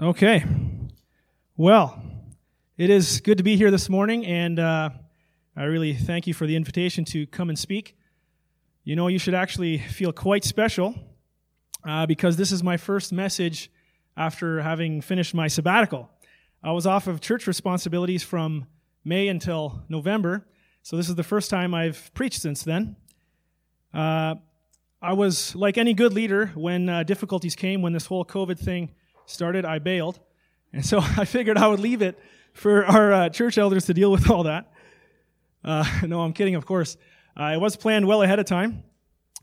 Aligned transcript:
Okay. 0.00 0.44
Well, 1.56 2.00
it 2.76 2.88
is 2.88 3.20
good 3.20 3.38
to 3.38 3.42
be 3.42 3.56
here 3.56 3.72
this 3.72 3.88
morning, 3.88 4.24
and 4.26 4.56
uh, 4.60 4.90
I 5.56 5.64
really 5.64 5.92
thank 5.92 6.28
you 6.28 6.34
for 6.34 6.46
the 6.46 6.54
invitation 6.54 7.04
to 7.06 7.26
come 7.26 7.48
and 7.48 7.58
speak. 7.58 7.96
You 8.84 8.94
know, 8.94 9.08
you 9.08 9.18
should 9.18 9.34
actually 9.34 9.78
feel 9.78 10.12
quite 10.12 10.44
special 10.44 10.94
uh, 11.84 12.06
because 12.06 12.36
this 12.36 12.52
is 12.52 12.62
my 12.62 12.76
first 12.76 13.12
message 13.12 13.72
after 14.16 14.62
having 14.62 15.00
finished 15.00 15.34
my 15.34 15.48
sabbatical. 15.48 16.08
I 16.62 16.70
was 16.70 16.86
off 16.86 17.08
of 17.08 17.20
church 17.20 17.48
responsibilities 17.48 18.22
from 18.22 18.68
May 19.04 19.26
until 19.26 19.82
November, 19.88 20.46
so 20.84 20.96
this 20.96 21.08
is 21.08 21.16
the 21.16 21.24
first 21.24 21.50
time 21.50 21.74
I've 21.74 22.12
preached 22.14 22.40
since 22.40 22.62
then. 22.62 22.94
Uh, 23.92 24.36
I 25.02 25.14
was 25.14 25.56
like 25.56 25.76
any 25.76 25.92
good 25.92 26.12
leader 26.12 26.52
when 26.54 26.88
uh, 26.88 27.02
difficulties 27.02 27.56
came, 27.56 27.82
when 27.82 27.94
this 27.94 28.06
whole 28.06 28.24
COVID 28.24 28.60
thing 28.60 28.90
started, 29.30 29.64
I 29.64 29.78
bailed. 29.78 30.18
And 30.72 30.84
so 30.84 30.98
I 31.16 31.24
figured 31.24 31.58
I 31.58 31.68
would 31.68 31.80
leave 31.80 32.02
it 32.02 32.18
for 32.52 32.84
our 32.84 33.12
uh, 33.12 33.28
church 33.28 33.58
elders 33.58 33.86
to 33.86 33.94
deal 33.94 34.10
with 34.10 34.30
all 34.30 34.44
that. 34.44 34.72
Uh, 35.64 35.84
no, 36.06 36.20
I'm 36.20 36.32
kidding, 36.32 36.54
of 36.54 36.66
course. 36.66 36.96
Uh, 37.38 37.52
it 37.54 37.60
was 37.60 37.76
planned 37.76 38.06
well 38.06 38.22
ahead 38.22 38.38
of 38.38 38.46
time. 38.46 38.82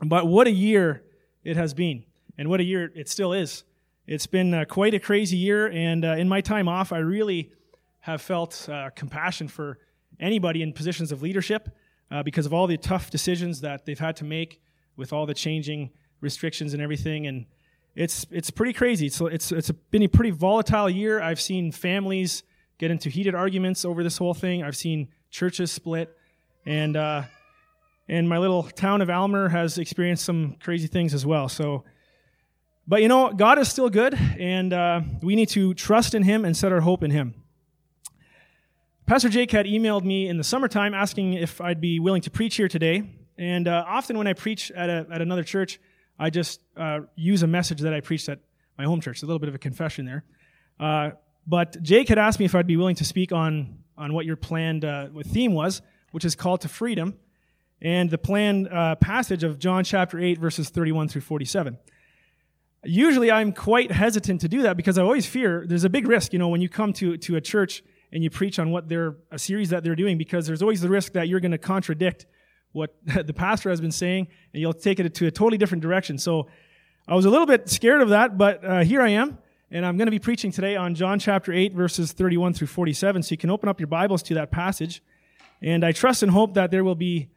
But 0.03 0.27
what 0.27 0.47
a 0.47 0.51
year 0.51 1.03
it 1.45 1.55
has 1.55 1.73
been, 1.73 2.03
and 2.37 2.49
what 2.49 2.59
a 2.59 2.63
year 2.63 2.91
it 2.95 3.07
still 3.07 3.31
is. 3.31 3.63
It's 4.07 4.27
been 4.27 4.53
uh, 4.53 4.65
quite 4.65 4.93
a 4.93 4.99
crazy 4.99 5.37
year, 5.37 5.67
and 5.67 6.03
uh, 6.03 6.15
in 6.15 6.27
my 6.27 6.41
time 6.41 6.67
off, 6.67 6.91
I 6.91 6.97
really 6.97 7.53
have 8.01 8.21
felt 8.21 8.67
uh, 8.69 8.89
compassion 8.93 9.47
for 9.47 9.79
anybody 10.19 10.61
in 10.61 10.73
positions 10.73 11.11
of 11.11 11.21
leadership 11.21 11.69
because 12.23 12.45
of 12.45 12.53
all 12.53 12.65
the 12.65 12.77
tough 12.77 13.09
decisions 13.09 13.59
that 13.59 13.85
they've 13.85 13.99
had 13.99 14.15
to 14.15 14.23
make 14.23 14.61
with 14.95 15.11
all 15.11 15.25
the 15.25 15.33
changing 15.33 15.89
restrictions 16.21 16.73
and 16.73 16.81
everything. 16.81 17.27
And 17.27 17.45
it's 17.95 18.25
it's 18.29 18.51
pretty 18.51 18.73
crazy. 18.73 19.09
So 19.09 19.27
it's 19.27 19.51
it's 19.51 19.71
been 19.91 20.03
a 20.03 20.07
pretty 20.07 20.31
volatile 20.31 20.89
year. 20.89 21.21
I've 21.21 21.39
seen 21.39 21.71
families 21.71 22.43
get 22.77 22.91
into 22.91 23.09
heated 23.09 23.33
arguments 23.35 23.85
over 23.85 24.03
this 24.03 24.17
whole 24.17 24.33
thing. 24.33 24.63
I've 24.63 24.75
seen 24.75 25.07
churches 25.29 25.71
split, 25.71 26.15
and 26.65 26.97
uh, 26.97 27.23
and 28.09 28.27
my 28.27 28.37
little 28.37 28.63
town 28.63 29.01
of 29.01 29.09
Aylmer 29.09 29.49
has 29.49 29.77
experienced 29.77 30.25
some 30.25 30.57
crazy 30.61 30.87
things 30.87 31.13
as 31.13 31.25
well. 31.25 31.47
So, 31.47 31.85
but 32.85 33.01
you 33.01 33.07
know, 33.07 33.31
God 33.31 33.57
is 33.59 33.69
still 33.69 33.89
good, 33.89 34.13
and 34.13 34.73
uh, 34.73 35.01
we 35.21 35.35
need 35.35 35.49
to 35.49 35.73
trust 35.73 36.13
in 36.13 36.23
Him 36.23 36.43
and 36.43 36.55
set 36.55 36.73
our 36.73 36.81
hope 36.81 37.01
in 37.01 37.11
Him. 37.11 37.33
Pastor 39.05 39.29
Jake 39.29 39.51
had 39.51 39.67
emailed 39.67 40.03
me 40.03 40.27
in 40.27 40.37
the 40.37 40.43
summertime 40.43 40.93
asking 40.93 41.33
if 41.33 41.61
I'd 41.61 41.79
be 41.79 41.99
willing 41.99 42.23
to 42.23 42.31
preach 42.31 42.55
here 42.55 42.67
today. 42.67 43.03
And 43.37 43.67
uh, 43.67 43.85
often 43.87 44.17
when 44.17 44.25
I 44.25 44.33
preach 44.33 44.71
at, 44.71 44.89
a, 44.89 45.05
at 45.11 45.21
another 45.21 45.43
church, 45.43 45.79
I 46.17 46.29
just 46.29 46.61
uh, 46.77 47.01
use 47.15 47.43
a 47.43 47.47
message 47.47 47.81
that 47.81 47.93
I 47.93 48.01
preached 48.01 48.29
at 48.29 48.39
my 48.77 48.85
home 48.85 49.01
church. 49.01 49.21
A 49.23 49.25
little 49.25 49.39
bit 49.39 49.49
of 49.49 49.55
a 49.55 49.59
confession 49.59 50.05
there. 50.05 50.23
Uh, 50.79 51.11
but 51.47 51.81
Jake 51.81 52.09
had 52.09 52.17
asked 52.17 52.39
me 52.39 52.45
if 52.45 52.55
I'd 52.55 52.67
be 52.67 52.77
willing 52.77 52.95
to 52.95 53.05
speak 53.05 53.31
on, 53.31 53.79
on 53.97 54.13
what 54.13 54.25
your 54.25 54.35
planned 54.35 54.83
uh, 54.83 55.07
theme 55.25 55.53
was, 55.53 55.81
which 56.11 56.25
is 56.25 56.35
called 56.35 56.61
to 56.61 56.67
freedom, 56.67 57.15
and 57.81 58.09
the 58.09 58.17
planned 58.17 58.67
uh, 58.69 58.95
passage 58.95 59.43
of 59.43 59.59
John 59.59 59.83
chapter 59.83 60.19
8, 60.19 60.39
verses 60.39 60.69
31 60.69 61.09
through 61.09 61.21
47. 61.21 61.77
Usually 62.83 63.31
I'm 63.31 63.51
quite 63.51 63.91
hesitant 63.91 64.41
to 64.41 64.47
do 64.47 64.61
that 64.63 64.77
because 64.77 64.97
I 64.97 65.01
always 65.01 65.25
fear 65.25 65.65
there's 65.67 65.83
a 65.83 65.89
big 65.89 66.07
risk, 66.07 66.33
you 66.33 66.39
know, 66.39 66.47
when 66.47 66.61
you 66.61 66.69
come 66.69 66.93
to, 66.93 67.17
to 67.17 67.35
a 67.35 67.41
church 67.41 67.83
and 68.11 68.23
you 68.23 68.29
preach 68.29 68.59
on 68.59 68.71
what 68.71 68.87
they're, 68.87 69.17
a 69.31 69.39
series 69.39 69.69
that 69.69 69.83
they're 69.83 69.95
doing, 69.95 70.17
because 70.17 70.47
there's 70.47 70.61
always 70.61 70.81
the 70.81 70.89
risk 70.89 71.13
that 71.13 71.27
you're 71.27 71.39
going 71.39 71.51
to 71.51 71.57
contradict 71.57 72.25
what 72.75 72.93
the 73.25 73.33
pastor 73.33 73.69
has 73.69 73.79
been 73.79 73.91
saying, 73.91 74.27
and 74.53 74.61
you'll 74.61 74.73
take 74.73 74.99
it 74.99 75.13
to 75.15 75.27
a 75.27 75.31
totally 75.31 75.57
different 75.57 75.81
direction. 75.81 76.17
So 76.17 76.47
I 77.07 77.15
was 77.15 77.25
a 77.25 77.29
little 77.29 77.47
bit 77.47 77.69
scared 77.69 78.01
of 78.01 78.09
that, 78.09 78.37
but 78.37 78.63
uh, 78.63 78.83
here 78.83 79.01
I 79.01 79.09
am, 79.09 79.37
and 79.71 79.85
I'm 79.85 79.97
going 79.97 80.07
to 80.07 80.11
be 80.11 80.19
preaching 80.19 80.51
today 80.51 80.75
on 80.75 80.93
John 80.93 81.17
chapter 81.17 81.53
8, 81.53 81.73
verses 81.73 82.11
31 82.11 82.53
through 82.53 82.67
47. 82.67 83.23
So 83.23 83.31
you 83.31 83.37
can 83.37 83.49
open 83.49 83.69
up 83.69 83.79
your 83.79 83.87
Bibles 83.87 84.21
to 84.23 84.33
that 84.35 84.51
passage. 84.51 85.01
And 85.61 85.85
I 85.85 85.93
trust 85.93 86.21
and 86.21 86.31
hope 86.31 86.53
that 86.55 86.69
there 86.69 86.83
will 86.83 86.95
be 86.95 87.29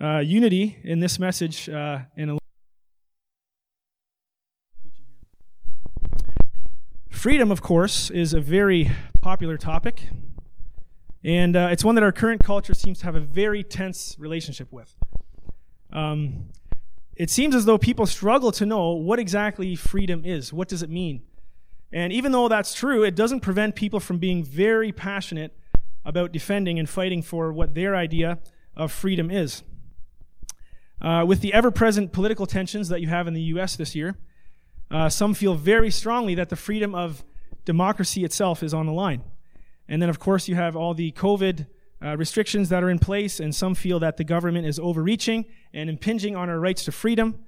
uh, 0.00 0.18
unity 0.18 0.78
in 0.82 1.00
this 1.00 1.18
message 1.18 1.68
uh, 1.68 2.00
in 2.16 2.30
a 2.30 2.38
Freedom, 7.10 7.50
of 7.50 7.60
course, 7.60 8.08
is 8.08 8.32
a 8.32 8.40
very 8.40 8.90
popular 9.20 9.58
topic. 9.58 10.08
And 11.22 11.54
uh, 11.54 11.68
it's 11.70 11.84
one 11.84 11.94
that 11.96 12.04
our 12.04 12.12
current 12.12 12.42
culture 12.42 12.74
seems 12.74 12.98
to 13.00 13.04
have 13.04 13.14
a 13.14 13.20
very 13.20 13.62
tense 13.62 14.16
relationship 14.18 14.72
with. 14.72 14.94
Um, 15.92 16.46
it 17.14 17.28
seems 17.28 17.54
as 17.54 17.66
though 17.66 17.76
people 17.76 18.06
struggle 18.06 18.52
to 18.52 18.64
know 18.64 18.92
what 18.92 19.18
exactly 19.18 19.74
freedom 19.74 20.24
is. 20.24 20.52
What 20.52 20.68
does 20.68 20.82
it 20.82 20.88
mean? 20.88 21.22
And 21.92 22.12
even 22.12 22.32
though 22.32 22.48
that's 22.48 22.72
true, 22.72 23.02
it 23.02 23.14
doesn't 23.14 23.40
prevent 23.40 23.74
people 23.74 24.00
from 24.00 24.18
being 24.18 24.42
very 24.42 24.92
passionate 24.92 25.54
about 26.04 26.32
defending 26.32 26.78
and 26.78 26.88
fighting 26.88 27.20
for 27.20 27.52
what 27.52 27.74
their 27.74 27.94
idea 27.94 28.38
of 28.76 28.92
freedom 28.92 29.30
is. 29.30 29.62
Uh, 31.02 31.24
with 31.26 31.40
the 31.40 31.52
ever 31.52 31.70
present 31.70 32.12
political 32.12 32.46
tensions 32.46 32.88
that 32.88 33.00
you 33.00 33.08
have 33.08 33.26
in 33.26 33.34
the 33.34 33.42
U.S. 33.42 33.76
this 33.76 33.94
year, 33.94 34.16
uh, 34.90 35.08
some 35.08 35.34
feel 35.34 35.54
very 35.54 35.90
strongly 35.90 36.34
that 36.34 36.48
the 36.48 36.56
freedom 36.56 36.94
of 36.94 37.24
democracy 37.64 38.24
itself 38.24 38.62
is 38.62 38.72
on 38.72 38.86
the 38.86 38.92
line. 38.92 39.22
And 39.90 40.00
then, 40.00 40.08
of 40.08 40.20
course, 40.20 40.46
you 40.48 40.54
have 40.54 40.76
all 40.76 40.94
the 40.94 41.10
COVID 41.12 41.66
uh, 42.02 42.16
restrictions 42.16 42.68
that 42.68 42.84
are 42.84 42.88
in 42.88 43.00
place, 43.00 43.40
and 43.40 43.52
some 43.52 43.74
feel 43.74 43.98
that 43.98 44.16
the 44.16 44.24
government 44.24 44.66
is 44.66 44.78
overreaching 44.78 45.44
and 45.74 45.90
impinging 45.90 46.36
on 46.36 46.48
our 46.48 46.60
rights 46.60 46.84
to 46.84 46.92
freedom. 46.92 47.44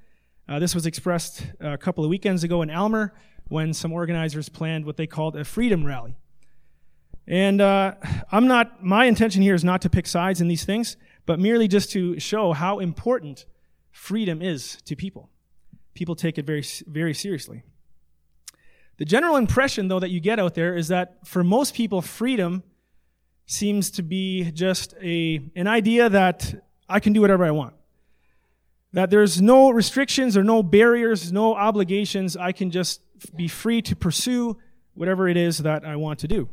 Uh, 0.49 0.59
this 0.59 0.75
was 0.75 0.85
expressed 0.85 1.47
a 1.61 1.79
couple 1.79 2.03
of 2.03 2.11
weekends 2.11 2.43
ago 2.43 2.61
in 2.61 2.69
Aylmer 2.69 3.15
when 3.49 3.73
some 3.73 3.93
organizers 3.93 4.49
planned 4.49 4.85
what 4.85 4.97
they 4.97 5.07
called 5.07 5.37
a 5.37 5.45
freedom 5.45 5.87
rally. 5.87 6.17
And 7.29 7.61
uh, 7.61 7.95
I'm 8.33 8.49
not, 8.49 8.83
my 8.83 9.05
intention 9.05 9.41
here 9.41 9.55
is 9.55 9.63
not 9.63 9.81
to 9.83 9.89
pick 9.89 10.09
sides 10.09 10.41
in 10.41 10.49
these 10.49 10.65
things, 10.65 10.97
but 11.27 11.39
merely 11.39 11.69
just 11.69 11.93
to 11.93 12.19
show 12.19 12.53
how 12.53 12.81
important 12.81 13.47
freedom 13.93 14.43
is 14.43 14.79
to 14.87 14.97
people. 14.97 15.31
People 15.95 16.17
take 16.17 16.39
it 16.39 16.45
very, 16.45 16.65
very 16.89 17.15
seriously. 17.15 17.63
The 19.03 19.07
general 19.07 19.35
impression, 19.35 19.89
though, 19.89 19.99
that 19.99 20.11
you 20.11 20.21
get 20.21 20.39
out 20.39 20.55
there 20.55 20.77
is 20.77 20.87
that 20.87 21.27
for 21.27 21.43
most 21.43 21.75
people, 21.75 22.01
freedom 22.03 22.63
seems 23.47 23.91
to 23.91 24.03
be 24.05 24.53
just 24.53 24.95
a, 25.03 25.41
an 25.57 25.67
idea 25.67 26.09
that 26.09 26.55
I 26.89 27.01
can 27.01 27.13
do 27.13 27.21
whatever 27.21 27.45
I 27.45 27.51
want. 27.51 27.75
That 28.93 29.11
there's 29.11 29.43
no 29.43 29.71
restrictions 29.71 30.37
or 30.37 30.45
no 30.45 30.63
barriers, 30.63 31.33
no 31.33 31.57
obligations. 31.57 32.37
I 32.37 32.53
can 32.53 32.71
just 32.71 33.01
be 33.35 33.49
free 33.49 33.83
to 33.83 33.97
pursue 33.97 34.57
whatever 34.95 35.29
it 35.29 35.37
is 35.37 35.59
that 35.59 35.85
I 35.85 35.97
want 35.97 36.21
to 36.21 36.29
do. 36.29 36.49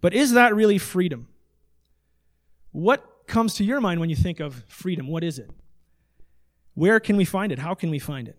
But 0.00 0.14
is 0.14 0.34
that 0.34 0.54
really 0.54 0.78
freedom? 0.78 1.26
What 2.70 3.26
comes 3.26 3.54
to 3.54 3.64
your 3.64 3.80
mind 3.80 3.98
when 3.98 4.08
you 4.08 4.14
think 4.14 4.38
of 4.38 4.62
freedom? 4.68 5.08
What 5.08 5.24
is 5.24 5.40
it? 5.40 5.50
Where 6.74 7.00
can 7.00 7.16
we 7.16 7.24
find 7.24 7.50
it? 7.50 7.58
How 7.58 7.74
can 7.74 7.90
we 7.90 7.98
find 7.98 8.28
it? 8.28 8.38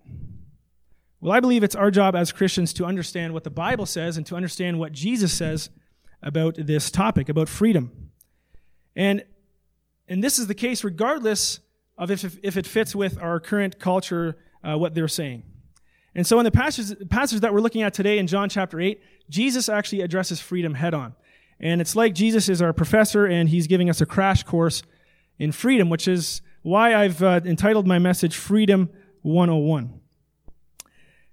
Well, 1.25 1.33
I 1.33 1.39
believe 1.39 1.63
it's 1.63 1.73
our 1.73 1.89
job 1.89 2.15
as 2.15 2.31
Christians 2.31 2.71
to 2.73 2.85
understand 2.85 3.33
what 3.33 3.43
the 3.43 3.49
Bible 3.49 3.87
says 3.87 4.15
and 4.15 4.27
to 4.27 4.35
understand 4.35 4.77
what 4.77 4.91
Jesus 4.91 5.33
says 5.33 5.71
about 6.21 6.53
this 6.55 6.91
topic, 6.91 7.29
about 7.29 7.49
freedom. 7.49 8.11
And, 8.95 9.25
and 10.07 10.23
this 10.23 10.37
is 10.37 10.45
the 10.45 10.53
case 10.53 10.83
regardless 10.83 11.61
of 11.97 12.11
if, 12.11 12.37
if 12.43 12.57
it 12.57 12.67
fits 12.67 12.95
with 12.95 13.19
our 13.19 13.39
current 13.39 13.79
culture, 13.79 14.37
uh, 14.63 14.77
what 14.77 14.93
they're 14.93 15.07
saying. 15.07 15.41
And 16.13 16.27
so 16.27 16.37
in 16.37 16.45
the 16.45 16.51
passage, 16.51 16.95
passage 17.09 17.39
that 17.39 17.51
we're 17.51 17.59
looking 17.59 17.81
at 17.81 17.95
today 17.95 18.19
in 18.19 18.27
John 18.27 18.47
chapter 18.47 18.79
8, 18.79 19.01
Jesus 19.27 19.67
actually 19.67 20.01
addresses 20.01 20.39
freedom 20.39 20.75
head 20.75 20.93
on. 20.93 21.15
And 21.59 21.81
it's 21.81 21.95
like 21.95 22.13
Jesus 22.13 22.49
is 22.49 22.61
our 22.61 22.71
professor 22.71 23.25
and 23.25 23.49
he's 23.49 23.65
giving 23.65 23.89
us 23.89 23.99
a 23.99 24.05
crash 24.05 24.43
course 24.43 24.83
in 25.39 25.51
freedom, 25.51 25.89
which 25.89 26.07
is 26.07 26.43
why 26.61 26.93
I've 26.93 27.23
uh, 27.23 27.41
entitled 27.45 27.87
my 27.87 27.97
message 27.97 28.35
Freedom 28.35 28.91
101. 29.23 30.01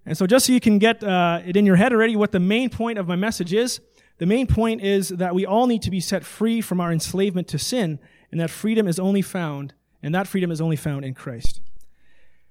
And 0.04 0.18
so, 0.18 0.26
just 0.26 0.46
so 0.46 0.52
you 0.52 0.60
can 0.60 0.78
get 0.78 1.02
uh, 1.04 1.40
it 1.44 1.56
in 1.56 1.64
your 1.64 1.76
head 1.76 1.92
already, 1.92 2.16
what 2.16 2.32
the 2.32 2.40
main 2.40 2.70
point 2.70 2.98
of 2.98 3.06
my 3.06 3.16
message 3.16 3.52
is, 3.52 3.80
the 4.18 4.26
main 4.26 4.46
point 4.46 4.82
is 4.82 5.08
that 5.08 5.34
we 5.34 5.46
all 5.46 5.66
need 5.66 5.82
to 5.82 5.90
be 5.90 6.00
set 6.00 6.24
free 6.24 6.60
from 6.60 6.80
our 6.80 6.92
enslavement 6.92 7.48
to 7.48 7.58
sin, 7.58 7.98
and 8.30 8.40
that 8.40 8.50
freedom 8.50 8.88
is 8.88 8.98
only 8.98 9.22
found, 9.22 9.74
and 10.02 10.14
that 10.14 10.26
freedom 10.26 10.50
is 10.50 10.60
only 10.60 10.76
found 10.76 11.04
in 11.04 11.14
Christ. 11.14 11.60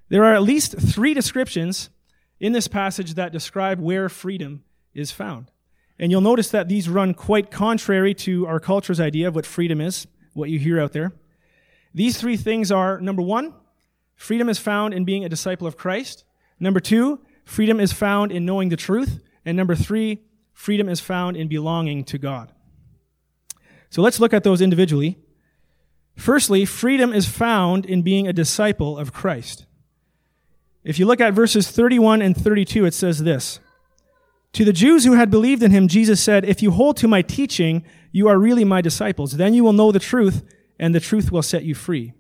There 0.10 0.24
are 0.24 0.34
at 0.34 0.44
least 0.44 0.78
three 0.80 1.14
descriptions 1.14 1.90
in 2.40 2.52
this 2.54 2.68
passage 2.68 3.14
that 3.14 3.32
describe 3.32 3.80
where 3.80 4.10
freedom 4.10 4.64
is 4.94 5.12
found. 5.12 5.52
And 6.00 6.12
you'll 6.12 6.22
notice 6.22 6.50
that 6.50 6.68
these 6.68 6.90
run 6.90 7.14
quite 7.14 7.52
contrary 7.52 8.14
to 8.16 8.48
our 8.48 8.60
culture's 8.60 9.00
idea 9.00 9.28
of 9.28 9.36
what 9.36 9.46
freedom 9.46 9.80
is, 9.80 10.08
what 10.34 10.50
you 10.50 10.58
hear 10.58 10.82
out 10.82 10.94
there. 10.94 11.14
These 11.94 12.18
three 12.20 12.38
things 12.38 12.72
are 12.72 13.00
number 13.00 13.22
one, 13.22 13.54
freedom 14.16 14.50
is 14.50 14.58
found 14.58 14.94
in 14.94 15.06
being 15.06 15.24
a 15.24 15.30
disciple 15.30 15.68
of 15.68 15.78
Christ. 15.78 16.24
Number 16.60 16.80
two, 16.80 17.20
freedom 17.46 17.80
is 17.80 17.94
found 17.94 18.32
in 18.32 18.46
knowing 18.46 18.70
the 18.70 18.78
truth. 18.78 19.20
And 19.46 19.58
number 19.58 19.76
three, 19.76 20.22
freedom 20.54 20.88
is 20.88 21.00
found 21.00 21.38
in 21.38 21.48
belonging 21.48 22.04
to 22.06 22.18
God. 22.18 22.52
So 23.90 24.02
let's 24.02 24.20
look 24.20 24.34
at 24.34 24.44
those 24.44 24.62
individually. 24.62 25.20
Firstly, 26.16 26.66
freedom 26.66 27.14
is 27.14 27.28
found 27.28 27.86
in 27.86 28.02
being 28.02 28.28
a 28.28 28.34
disciple 28.34 28.98
of 28.98 29.14
Christ. 29.14 29.66
If 30.84 30.98
you 30.98 31.06
look 31.06 31.22
at 31.22 31.34
verses 31.34 31.70
31 31.70 32.22
and 32.22 32.36
32, 32.36 32.86
it 32.86 32.94
says 32.94 33.24
this 33.24 33.60
To 34.54 34.66
the 34.66 34.74
Jews 34.74 35.04
who 35.04 35.14
had 35.14 35.30
believed 35.30 35.64
in 35.64 35.72
him, 35.72 35.88
Jesus 35.88 36.22
said, 36.22 36.46
If 36.46 36.62
you 36.62 36.72
hold 36.72 36.98
to 36.98 37.08
my 37.08 37.22
teaching, 37.22 37.84
you 38.12 38.28
are 38.28 38.38
really 38.38 38.64
my 38.64 38.82
disciples. 38.82 39.34
Then 39.34 39.54
you 39.54 39.64
will 39.64 39.74
know 39.74 39.92
the 39.92 40.00
truth, 40.00 40.44
and 40.80 40.94
the 40.94 41.00
truth 41.00 41.32
will 41.32 41.44
set 41.44 41.64
you 41.64 41.76
free. 41.76 42.14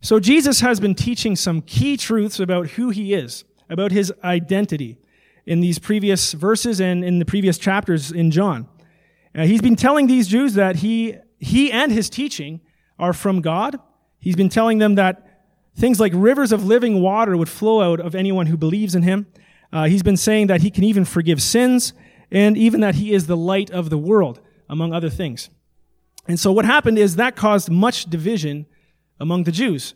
So 0.00 0.18
Jesus 0.18 0.60
has 0.60 0.80
been 0.80 0.96
teaching 0.96 1.36
some 1.36 1.62
key 1.62 1.96
truths 1.96 2.40
about 2.40 2.70
who 2.70 2.90
he 2.90 3.14
is, 3.14 3.44
about 3.72 3.90
his 3.90 4.12
identity 4.22 4.98
in 5.46 5.60
these 5.60 5.78
previous 5.78 6.32
verses 6.32 6.80
and 6.80 7.04
in 7.04 7.18
the 7.18 7.24
previous 7.24 7.58
chapters 7.58 8.12
in 8.12 8.30
John. 8.30 8.68
Uh, 9.34 9.44
he's 9.44 9.62
been 9.62 9.76
telling 9.76 10.06
these 10.06 10.28
Jews 10.28 10.54
that 10.54 10.76
he, 10.76 11.16
he 11.38 11.72
and 11.72 11.90
his 11.90 12.10
teaching 12.10 12.60
are 12.98 13.12
from 13.12 13.40
God. 13.40 13.78
He's 14.20 14.36
been 14.36 14.50
telling 14.50 14.78
them 14.78 14.94
that 14.96 15.42
things 15.74 15.98
like 15.98 16.12
rivers 16.14 16.52
of 16.52 16.64
living 16.64 17.00
water 17.00 17.36
would 17.36 17.48
flow 17.48 17.80
out 17.80 17.98
of 17.98 18.14
anyone 18.14 18.46
who 18.46 18.56
believes 18.56 18.94
in 18.94 19.02
him. 19.02 19.26
Uh, 19.72 19.84
he's 19.84 20.02
been 20.02 20.18
saying 20.18 20.48
that 20.48 20.60
he 20.60 20.70
can 20.70 20.84
even 20.84 21.04
forgive 21.04 21.40
sins 21.40 21.94
and 22.30 22.56
even 22.56 22.80
that 22.80 22.96
he 22.96 23.12
is 23.12 23.26
the 23.26 23.36
light 23.36 23.70
of 23.70 23.90
the 23.90 23.98
world, 23.98 24.40
among 24.68 24.92
other 24.92 25.10
things. 25.10 25.48
And 26.28 26.38
so 26.38 26.52
what 26.52 26.64
happened 26.64 26.98
is 26.98 27.16
that 27.16 27.36
caused 27.36 27.70
much 27.70 28.04
division 28.04 28.66
among 29.18 29.44
the 29.44 29.52
Jews. 29.52 29.94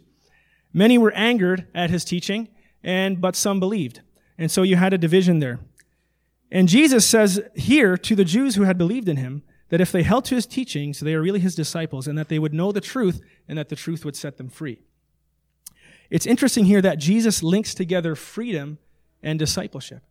Many 0.73 0.99
were 0.99 1.13
angered 1.13 1.67
at 1.75 1.91
his 1.91 2.05
teaching, 2.05 2.49
and 2.83 3.21
but 3.21 3.37
some 3.37 3.61
believed. 3.61 4.01
And 4.39 4.51
so 4.51 4.63
you 4.63 4.77
had 4.77 4.93
a 4.93 4.99
division 4.99 5.39
there. 5.39 5.61
And 6.51 6.69
Jesus 6.69 7.07
says 7.07 7.41
here 7.55 7.97
to 7.97 8.15
the 8.15 8.25
Jews 8.25 8.55
who 8.55 8.63
had 8.63 8.79
believed 8.79 9.09
in 9.09 9.17
him 9.17 9.43
that 9.69 9.81
if 9.81 9.91
they 9.91 10.03
held 10.03 10.25
to 10.27 10.35
his 10.35 10.47
teachings, 10.47 11.01
they 11.01 11.15
are 11.15 11.21
really 11.21 11.41
his 11.41 11.57
disciples, 11.57 12.07
and 12.07 12.17
that 12.17 12.29
they 12.29 12.39
would 12.39 12.55
know 12.55 12.71
the 12.71 12.81
truth, 12.81 13.21
and 13.49 13.59
that 13.59 13.69
the 13.69 13.77
truth 13.77 14.05
would 14.05 14.15
set 14.15 14.37
them 14.37 14.49
free. 14.49 14.81
It's 16.09 16.27
interesting 16.27 16.67
here 16.67 16.81
that 16.83 16.99
Jesus 16.99 17.43
links 17.43 17.75
together 17.75 18.15
freedom 18.15 18.79
and 19.23 19.39
discipleship. 19.39 20.03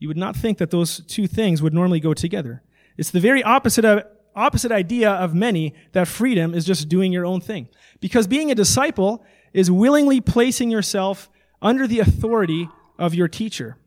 You 0.00 0.08
would 0.08 0.16
not 0.16 0.34
think 0.34 0.58
that 0.58 0.70
those 0.70 1.00
two 1.06 1.28
things 1.28 1.62
would 1.62 1.72
normally 1.72 2.00
go 2.00 2.12
together. 2.12 2.62
It's 2.96 3.10
the 3.10 3.20
very 3.20 3.42
opposite 3.44 3.84
of, 3.84 4.04
opposite 4.34 4.72
idea 4.72 5.10
of 5.10 5.32
many 5.32 5.74
that 5.92 6.08
freedom 6.08 6.52
is 6.52 6.64
just 6.64 6.88
doing 6.88 7.12
your 7.12 7.24
own 7.24 7.40
thing. 7.40 7.68
Because 8.00 8.26
being 8.26 8.50
a 8.50 8.54
disciple 8.54 9.24
is 9.52 9.70
willingly 9.70 10.20
placing 10.20 10.70
yourself 10.72 11.30
under 11.64 11.88
the 11.88 11.98
authority 11.98 12.68
of 12.98 13.14
your 13.14 13.26
teacher. 13.26 13.78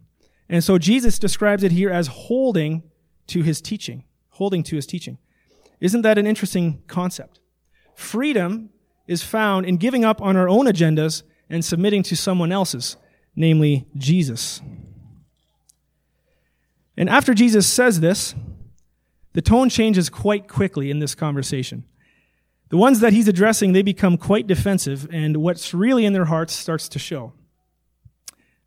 And 0.50 0.63
so 0.63 0.77
Jesus 0.77 1.19
describes 1.19 1.63
it 1.63 1.71
here 1.71 1.91
as 1.91 2.07
holding 2.07 2.83
to 3.27 3.44
his 3.44 3.62
teaching, 3.62 4.03
holding 4.31 4.63
to 4.63 4.75
his 4.75 4.88
teaching. 4.88 5.19
Isn't 5.79 6.01
that 6.01 6.18
an 6.18 6.25
interesting 6.25 6.81
concept? 6.88 7.39
Freedom 7.95 8.71
is 9.06 9.24
found 9.24 9.65
in 9.65 9.77
giving 9.77 10.03
up 10.03 10.21
on 10.21 10.35
our 10.35 10.50
own 10.50 10.65
agendas 10.65 11.24
and 11.50 11.63
submitting 11.63 12.03
to 12.03 12.15
someone 12.15 12.51
else's, 12.51 12.97
namely 13.35 13.85
Jesus. 13.95 14.62
And 16.97 17.09
after 17.09 17.33
Jesus 17.33 17.68
says 17.68 18.00
this, 18.00 18.33
the 19.33 19.41
tone 19.41 19.69
changes 19.69 20.09
quite 20.09 20.47
quickly 20.47 20.89
in 20.89 20.97
this 21.00 21.13
conversation. 21.13 21.85
The 22.69 22.77
ones 22.77 23.01
that 23.01 23.13
he's 23.13 23.27
addressing, 23.27 23.73
they 23.73 23.83
become 23.83 24.18
quite 24.18 24.47
defensive, 24.47 25.07
and 25.12 25.38
what's 25.38 25.73
really 25.73 26.06
in 26.06 26.13
their 26.13 26.25
hearts 26.25 26.53
starts 26.53 26.89
to 26.89 27.00
show. 27.00 27.33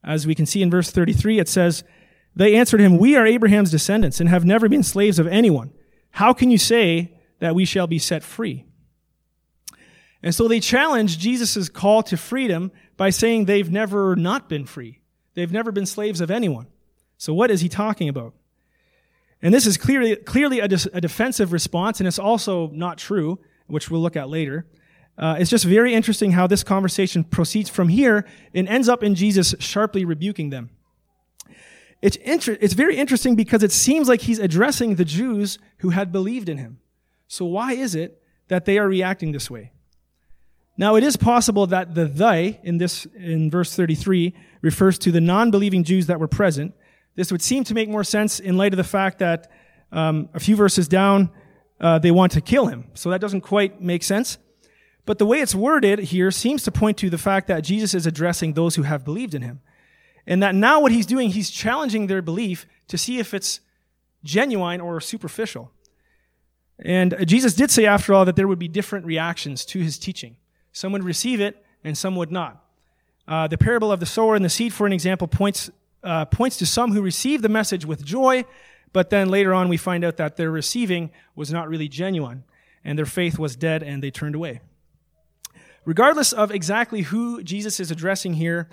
As 0.02 0.26
we 0.26 0.35
can 0.35 0.47
see 0.47 0.62
in 0.62 0.70
verse 0.70 0.91
33, 0.91 1.38
it 1.38 1.49
says, 1.49 1.85
They 2.35 2.55
answered 2.55 2.81
him, 2.81 2.99
We 2.99 3.17
are 3.17 3.26
Abraham's 3.26 3.70
descendants 3.70 4.20
and 4.20 4.29
have 4.29 4.44
never 4.44 4.69
been 4.69 4.82
slaves 4.82 5.19
of 5.19 5.26
anyone. 5.26 5.73
How 6.12 6.32
can 6.32 6.50
you 6.50 6.58
say 6.58 7.17
that 7.38 7.55
we 7.55 7.64
shall 7.64 7.87
be 7.87 7.99
set 7.99 8.23
free? 8.23 8.64
And 10.23 10.35
so 10.35 10.49
they 10.49 10.61
challenge 10.61 11.19
Jesus' 11.19 11.69
call 11.69 12.02
to 12.05 12.17
freedom 12.17 12.73
by 12.97 13.11
saying 13.11 13.44
they've 13.44 13.70
never 13.70 14.17
not 14.17 14.49
been 14.49 14.67
free. 14.67 15.00
They've 15.35 15.52
never 15.52 15.73
been 15.73 15.87
slaves 15.87 16.20
of 16.20 16.31
anyone. 16.31 16.67
So 17.17 17.32
what 17.32 17.50
is 17.50 17.61
he 17.61 17.69
talking 17.69 18.08
about? 18.08 18.35
And 19.43 19.55
this 19.55 19.67
is 19.67 19.79
clearly, 19.79 20.17
clearly 20.17 20.61
a, 20.61 20.64
a 20.64 21.00
defensive 21.00 21.52
response, 21.52 22.00
and 22.00 22.06
it's 22.06 22.19
also 22.19 22.69
not 22.69 22.99
true, 22.99 23.38
which 23.67 23.91
we'll 23.91 24.02
look 24.02 24.17
at 24.17 24.29
later. 24.29 24.67
Uh, 25.20 25.37
it's 25.38 25.50
just 25.50 25.67
very 25.67 25.93
interesting 25.93 26.32
how 26.32 26.46
this 26.46 26.64
conversation 26.64 27.22
proceeds 27.22 27.69
from 27.69 27.88
here 27.88 28.26
and 28.55 28.67
ends 28.67 28.88
up 28.88 29.02
in 29.02 29.14
Jesus 29.14 29.55
sharply 29.58 30.02
rebuking 30.02 30.49
them. 30.49 30.70
It's, 32.00 32.17
inter- 32.17 32.56
it's 32.58 32.72
very 32.72 32.96
interesting 32.96 33.37
because 33.37 33.62
it 33.62 33.70
seems 33.70 34.08
like 34.08 34.22
he's 34.22 34.38
addressing 34.38 34.94
the 34.94 35.05
Jews 35.05 35.58
who 35.81 35.90
had 35.90 36.11
believed 36.11 36.49
in 36.49 36.56
him. 36.56 36.81
So 37.28 37.44
why 37.44 37.75
is 37.75 37.94
it 37.94 38.22
that 38.49 38.64
they 38.64 38.78
are 38.78 38.88
reacting 38.88 39.32
this 39.32 39.50
way? 39.50 39.72
Now, 40.78 40.96
it 40.96 41.05
is 41.05 41.19
possible 41.19 41.66
that 41.66 41.94
the 41.94 42.06
they 42.06 42.58
in 42.62 42.78
this, 42.78 43.05
in 43.14 43.50
verse 43.50 43.76
33 43.76 44.34
refers 44.62 44.99
to 45.00 45.12
the 45.12 45.20
non-believing 45.20 45.84
Jews 45.84 46.06
that 46.06 46.19
were 46.19 46.28
present. 46.28 46.73
This 47.16 47.31
would 47.31 47.43
seem 47.43 47.64
to 47.64 47.75
make 47.75 47.90
more 47.90 48.05
sense 48.05 48.40
in 48.40 48.56
light 48.56 48.73
of 48.73 48.78
the 48.78 48.84
fact 48.84 49.19
that 49.19 49.50
um, 49.93 50.31
a 50.32 50.40
few 50.40 50.56
verses 50.56 50.88
down, 50.88 51.28
uh, 51.78 51.99
they 51.99 52.11
want 52.11 52.32
to 52.32 52.40
kill 52.40 52.69
him. 52.69 52.87
So 52.94 53.11
that 53.11 53.20
doesn't 53.20 53.43
quite 53.43 53.82
make 53.82 54.02
sense. 54.02 54.38
But 55.06 55.19
the 55.19 55.26
way 55.26 55.41
it's 55.41 55.55
worded 55.55 55.99
here 55.99 56.31
seems 56.31 56.62
to 56.64 56.70
point 56.70 56.99
to 56.99 57.11
the 57.11 57.19
fact 57.19 57.49
that 57.49 57.64
Jesus 57.64 57.94
is 57.94 58.06
addressing 58.06 58.52
those 58.52 58.76
who 58.76 58.82
have 58.82 59.05
believed 59.05 59.35
in 59.35 59.43
him. 59.43 59.61
And 60.26 60.43
that 60.43 60.55
now 60.55 60.81
what 60.81 60.93
he's 60.93 61.06
doing, 61.06 61.31
he's 61.31 61.50
challenging 61.50 62.06
their 62.06 62.23
belief 62.23 62.67
to 62.88 62.99
see 62.99 63.19
if 63.19 63.35
it's 63.35 63.61
genuine 64.23 64.81
or 64.81 65.00
superficial. 65.00 65.73
And 66.79 67.17
Jesus 67.26 67.55
did 67.55 67.70
say, 67.70 67.87
after 67.87 68.14
all, 68.14 68.25
that 68.25 68.37
there 68.37 68.49
would 68.49 68.58
be 68.58 68.69
different 68.69 69.06
reactions 69.06 69.64
to 69.67 69.81
his 69.81 69.99
teaching. 69.99 70.37
Some 70.73 70.93
would 70.93 71.05
receive 71.05 71.41
it, 71.41 71.64
and 71.85 71.97
some 71.97 72.17
would 72.17 72.31
not. 72.31 72.64
Uh, 73.26 73.47
the 73.47 73.58
parable 73.58 73.93
of 73.93 74.00
the 74.00 74.06
sower 74.06 74.35
and 74.35 74.44
the 74.44 74.50
seed, 74.50 74.73
for 74.73 74.87
an 74.87 74.93
example, 74.93 75.26
points, 75.29 75.70
uh, 76.02 76.25
points 76.26 76.56
to 76.58 76.67
some 76.67 76.93
who 76.93 77.02
receive 77.02 77.43
the 77.43 77.49
message 77.49 77.85
with 77.85 78.05
joy, 78.05 78.44
but 78.93 79.11
then 79.11 79.29
later 79.29 79.55
on 79.55 79.69
we 79.69 79.76
find 79.76 80.05
out 80.05 80.17
that 80.17 80.37
their 80.37 80.50
receiving 80.50 81.11
was 81.35 81.52
not 81.52 81.69
really 81.69 81.88
genuine, 81.88 82.44
and 82.85 82.99
their 82.99 83.06
faith 83.06 83.38
was 83.38 83.56
dead, 83.56 83.82
and 83.82 84.02
they 84.02 84.11
turned 84.11 84.35
away. 84.35 84.61
Regardless 85.84 86.32
of 86.32 86.50
exactly 86.50 87.02
who 87.02 87.42
Jesus 87.42 87.80
is 87.80 87.90
addressing 87.90 88.34
here, 88.34 88.68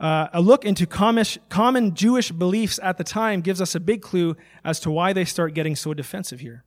uh, 0.00 0.28
a 0.32 0.40
look 0.40 0.64
into 0.64 0.86
common 0.86 1.94
Jewish 1.94 2.30
beliefs 2.30 2.78
at 2.82 2.98
the 2.98 3.04
time 3.04 3.40
gives 3.40 3.60
us 3.60 3.74
a 3.74 3.80
big 3.80 4.02
clue 4.02 4.36
as 4.64 4.78
to 4.80 4.90
why 4.90 5.12
they 5.12 5.24
start 5.24 5.54
getting 5.54 5.76
so 5.76 5.94
defensive 5.94 6.40
here. 6.40 6.64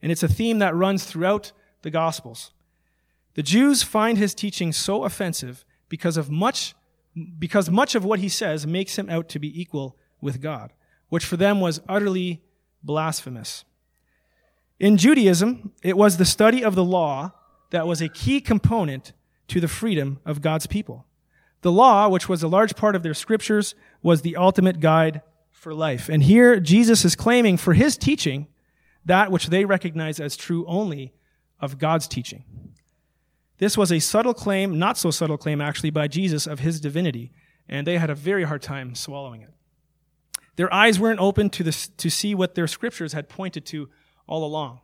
And 0.00 0.10
it's 0.10 0.22
a 0.22 0.28
theme 0.28 0.58
that 0.58 0.74
runs 0.74 1.04
throughout 1.04 1.52
the 1.82 1.90
Gospels. 1.90 2.52
The 3.34 3.42
Jews 3.42 3.82
find 3.82 4.18
his 4.18 4.34
teaching 4.34 4.72
so 4.72 5.04
offensive 5.04 5.64
because 5.88 6.16
of 6.16 6.30
much 6.30 6.74
because 7.38 7.70
much 7.70 7.94
of 7.94 8.06
what 8.06 8.20
he 8.20 8.28
says 8.28 8.66
makes 8.66 8.98
him 8.98 9.10
out 9.10 9.28
to 9.28 9.38
be 9.38 9.60
equal 9.60 9.96
with 10.22 10.40
God, 10.40 10.72
which 11.10 11.26
for 11.26 11.36
them 11.36 11.60
was 11.60 11.82
utterly 11.86 12.40
blasphemous. 12.82 13.64
In 14.80 14.96
Judaism, 14.96 15.72
it 15.82 15.96
was 15.96 16.16
the 16.16 16.24
study 16.24 16.64
of 16.64 16.74
the 16.74 16.84
law 16.84 17.32
that 17.70 17.86
was 17.86 18.00
a 18.00 18.08
key 18.08 18.40
component 18.40 19.12
to 19.48 19.60
the 19.60 19.68
freedom 19.68 20.20
of 20.24 20.40
God's 20.40 20.66
people. 20.66 21.06
The 21.62 21.72
law, 21.72 22.08
which 22.08 22.28
was 22.28 22.42
a 22.42 22.48
large 22.48 22.74
part 22.76 22.96
of 22.96 23.02
their 23.02 23.14
scriptures, 23.14 23.74
was 24.02 24.22
the 24.22 24.36
ultimate 24.36 24.80
guide 24.80 25.22
for 25.50 25.72
life. 25.72 26.08
And 26.08 26.24
here 26.24 26.58
Jesus 26.58 27.04
is 27.04 27.14
claiming 27.14 27.56
for 27.56 27.74
his 27.74 27.96
teaching 27.96 28.48
that 29.04 29.30
which 29.30 29.46
they 29.46 29.64
recognize 29.64 30.20
as 30.20 30.36
true 30.36 30.64
only 30.66 31.12
of 31.60 31.78
God's 31.78 32.08
teaching. 32.08 32.44
This 33.58 33.78
was 33.78 33.92
a 33.92 34.00
subtle 34.00 34.34
claim, 34.34 34.78
not 34.78 34.98
so 34.98 35.12
subtle 35.12 35.38
claim 35.38 35.60
actually, 35.60 35.90
by 35.90 36.08
Jesus 36.08 36.48
of 36.48 36.58
his 36.58 36.80
divinity, 36.80 37.30
and 37.68 37.86
they 37.86 37.98
had 37.98 38.10
a 38.10 38.14
very 38.14 38.42
hard 38.42 38.60
time 38.60 38.96
swallowing 38.96 39.42
it. 39.42 39.50
Their 40.56 40.72
eyes 40.74 40.98
weren't 40.98 41.20
open 41.20 41.48
to, 41.50 41.62
this, 41.62 41.88
to 41.88 42.10
see 42.10 42.34
what 42.34 42.56
their 42.56 42.66
scriptures 42.66 43.12
had 43.12 43.28
pointed 43.28 43.64
to 43.66 43.88
all 44.26 44.44
along. 44.44 44.80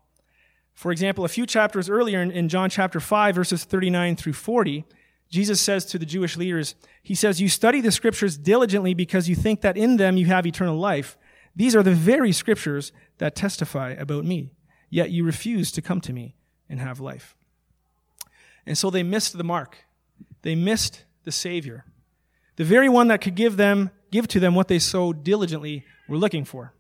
For 0.79 0.93
example, 0.93 1.25
a 1.25 1.29
few 1.29 1.45
chapters 1.45 1.91
earlier 1.91 2.23
in, 2.23 2.49
John 2.49 2.71
chapter 2.71 3.01
5, 3.01 3.35
verses 3.35 3.65
39 3.65 4.15
through 4.15 4.35
40, 4.35 4.85
Jesus 5.29 5.61
says 5.61 5.85
to 5.87 5.99
the 5.99 6.07
Jewish 6.07 6.37
leaders, 6.37 6.77
He 7.03 7.17
says, 7.17 7.41
You 7.41 7.49
study 7.49 7.81
the 7.81 7.91
scriptures 7.91 8.37
diligently 8.37 8.95
because 8.95 9.29
you 9.29 9.35
think 9.35 9.63
that 9.63 9.77
in 9.77 9.97
them 9.97 10.17
you 10.17 10.27
have 10.27 10.47
eternal 10.47 10.79
life. 10.79 11.19
These 11.57 11.75
are 11.75 11.83
the 11.83 11.97
very 11.97 12.31
scriptures 12.31 12.93
that 13.17 13.35
testify 13.35 13.91
about 13.91 14.25
me. 14.25 14.53
Yet 14.89 15.11
you 15.11 15.25
refuse 15.25 15.73
to 15.73 15.83
come 15.83 16.01
to 16.01 16.13
me 16.13 16.37
and 16.69 16.79
have 16.79 17.01
life. 17.01 17.35
And 18.65 18.79
so 18.79 18.89
they 18.89 19.03
missed 19.03 19.37
the 19.37 19.43
mark. 19.43 19.79
They 20.43 20.55
missed 20.55 21.03
the 21.25 21.33
Savior, 21.33 21.87
the 22.55 22.63
very 22.63 22.89
one 22.89 23.09
that 23.09 23.21
could 23.21 23.35
give 23.35 23.57
them, 23.57 23.91
give 24.13 24.29
to 24.29 24.39
them 24.39 24.55
what 24.55 24.69
they 24.69 24.79
so 24.79 25.13
diligently 25.13 25.85
were 26.09 26.19
looking 26.19 26.45
for. 26.45 26.73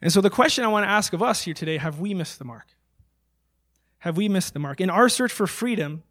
And 0.00 0.12
so 0.12 0.20
the 0.20 0.30
question 0.30 0.64
I 0.64 0.68
want 0.68 0.84
to 0.84 0.90
ask 0.90 1.12
of 1.12 1.22
us 1.22 1.42
here 1.42 1.54
today 1.54 1.78
have 1.78 1.98
we 1.98 2.14
missed 2.14 2.38
the 2.38 2.44
mark? 2.44 2.66
Have 3.98 4.16
we 4.16 4.28
missed 4.28 4.52
the 4.52 4.58
mark? 4.58 4.80
In 4.80 4.90
our 4.90 5.08
search 5.08 5.32
for 5.32 5.46
freedom, 5.46 6.02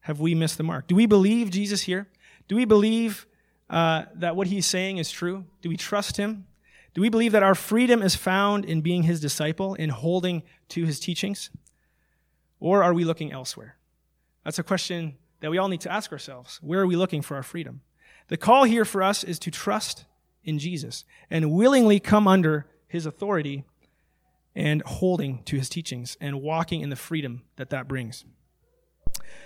have 0.00 0.20
we 0.20 0.34
missed 0.34 0.58
the 0.58 0.64
mark? 0.64 0.86
Do 0.86 0.94
we 0.94 1.06
believe 1.06 1.50
Jesus 1.50 1.82
here? 1.82 2.08
Do 2.48 2.56
we 2.56 2.64
believe 2.64 3.26
uh, 3.70 4.04
that 4.14 4.36
what 4.36 4.46
he's 4.46 4.66
saying 4.66 4.98
is 4.98 5.10
true? 5.10 5.44
Do 5.62 5.68
we 5.68 5.76
trust 5.76 6.16
him? 6.16 6.46
Do 6.94 7.00
we 7.00 7.10
believe 7.10 7.32
that 7.32 7.42
our 7.42 7.54
freedom 7.54 8.02
is 8.02 8.16
found 8.16 8.64
in 8.64 8.80
being 8.80 9.04
his 9.04 9.20
disciple, 9.20 9.74
in 9.74 9.90
holding 9.90 10.42
to 10.70 10.84
his 10.84 10.98
teachings? 10.98 11.50
Or 12.60 12.82
are 12.82 12.94
we 12.94 13.04
looking 13.04 13.32
elsewhere? 13.32 13.76
That's 14.44 14.58
a 14.58 14.64
question 14.64 15.16
that 15.40 15.50
we 15.50 15.58
all 15.58 15.68
need 15.68 15.82
to 15.82 15.92
ask 15.92 16.10
ourselves. 16.10 16.58
Where 16.62 16.80
are 16.80 16.86
we 16.86 16.96
looking 16.96 17.22
for 17.22 17.36
our 17.36 17.42
freedom? 17.42 17.82
The 18.28 18.36
call 18.36 18.64
here 18.64 18.84
for 18.84 19.02
us 19.02 19.22
is 19.22 19.38
to 19.40 19.50
trust 19.50 20.06
in 20.42 20.58
Jesus 20.58 21.04
and 21.30 21.52
willingly 21.52 22.00
come 22.00 22.26
under 22.26 22.66
his 22.88 23.06
authority 23.06 23.64
and 24.56 24.82
holding 24.82 25.42
to 25.44 25.56
his 25.56 25.68
teachings 25.68 26.16
and 26.20 26.42
walking 26.42 26.80
in 26.80 26.90
the 26.90 26.96
freedom 26.96 27.42
that 27.56 27.70
that 27.70 27.86
brings. 27.86 28.24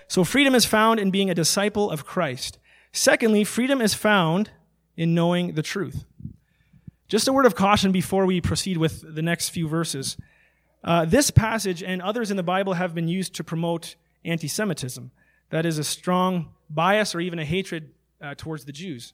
So 0.08 0.24
freedom 0.24 0.54
is 0.54 0.64
found 0.64 1.00
in 1.00 1.10
being 1.10 1.28
a 1.28 1.34
disciple 1.34 1.90
of 1.90 2.06
Christ. 2.06 2.58
Secondly, 2.92 3.44
freedom 3.44 3.80
is 3.80 3.94
found 3.94 4.50
in 4.96 5.14
knowing 5.14 5.54
the 5.54 5.62
truth. 5.62 6.04
Just 7.08 7.28
a 7.28 7.32
word 7.32 7.46
of 7.46 7.54
caution 7.54 7.92
before 7.92 8.24
we 8.24 8.40
proceed 8.40 8.78
with 8.78 9.14
the 9.14 9.22
next 9.22 9.50
few 9.50 9.68
verses. 9.68 10.16
Uh, 10.84 11.04
this 11.04 11.30
passage 11.30 11.82
and 11.82 12.00
others 12.00 12.30
in 12.30 12.36
the 12.36 12.42
Bible 12.42 12.74
have 12.74 12.94
been 12.94 13.08
used 13.08 13.34
to 13.34 13.44
promote 13.44 13.96
anti 14.24 14.48
Semitism. 14.48 15.10
That 15.50 15.66
is 15.66 15.78
a 15.78 15.84
strong 15.84 16.54
bias 16.70 17.14
or 17.14 17.20
even 17.20 17.38
a 17.38 17.44
hatred 17.44 17.90
uh, 18.20 18.34
towards 18.36 18.64
the 18.64 18.72
Jews. 18.72 19.12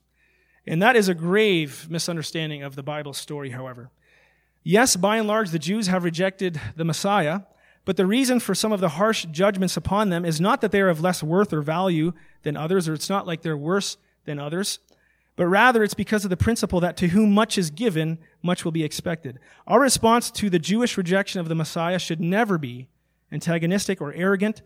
And 0.66 0.82
that 0.82 0.97
is 0.97 1.08
a 1.08 1.14
grave 1.14 1.88
misunderstanding 1.90 2.62
of 2.62 2.76
the 2.76 2.82
Bible 2.82 3.12
story, 3.12 3.50
however. 3.50 3.90
Yes, 4.68 4.96
by 4.96 5.16
and 5.16 5.26
large, 5.26 5.50
the 5.50 5.58
Jews 5.58 5.87
have 5.87 6.04
rejected 6.04 6.60
the 6.76 6.84
Messiah, 6.84 7.40
but 7.87 7.96
the 7.96 8.04
reason 8.04 8.38
for 8.38 8.54
some 8.54 8.72
of 8.72 8.80
the 8.80 8.90
harsh 8.90 9.25
judgments 9.30 9.78
upon 9.78 10.10
them 10.10 10.26
is 10.26 10.42
not 10.42 10.60
that 10.60 10.72
they 10.72 10.82
are 10.82 10.90
of 10.90 11.00
less 11.00 11.22
worth 11.22 11.54
or 11.54 11.62
value 11.62 12.12
than 12.42 12.54
others, 12.54 12.87
or 12.87 12.92
it's 12.92 13.08
not 13.08 13.26
like 13.26 13.40
they're 13.40 13.56
worse 13.56 13.96
than 14.26 14.38
others 14.38 14.80
but 15.38 15.46
rather 15.46 15.84
it's 15.84 15.94
because 15.94 16.25
of 16.25 16.30
the 16.30 16.37
principle 16.37 16.80
that 16.80 16.96
to 16.96 17.06
whom 17.06 17.30
much 17.30 17.56
is 17.56 17.70
given, 17.70 18.18
much 18.42 18.64
will 18.64 18.72
be 18.72 18.82
expected. 18.82 19.38
Our 19.68 19.80
response 19.80 20.32
to 20.32 20.50
the 20.50 20.58
Jewish 20.58 20.98
rejection 20.98 21.40
of 21.40 21.48
the 21.48 21.54
Messiah 21.54 22.00
should 22.00 22.20
never 22.20 22.58
be 22.58 22.88
antagonistic 23.30 24.00
or 24.00 24.12
arrogant, 24.14 24.62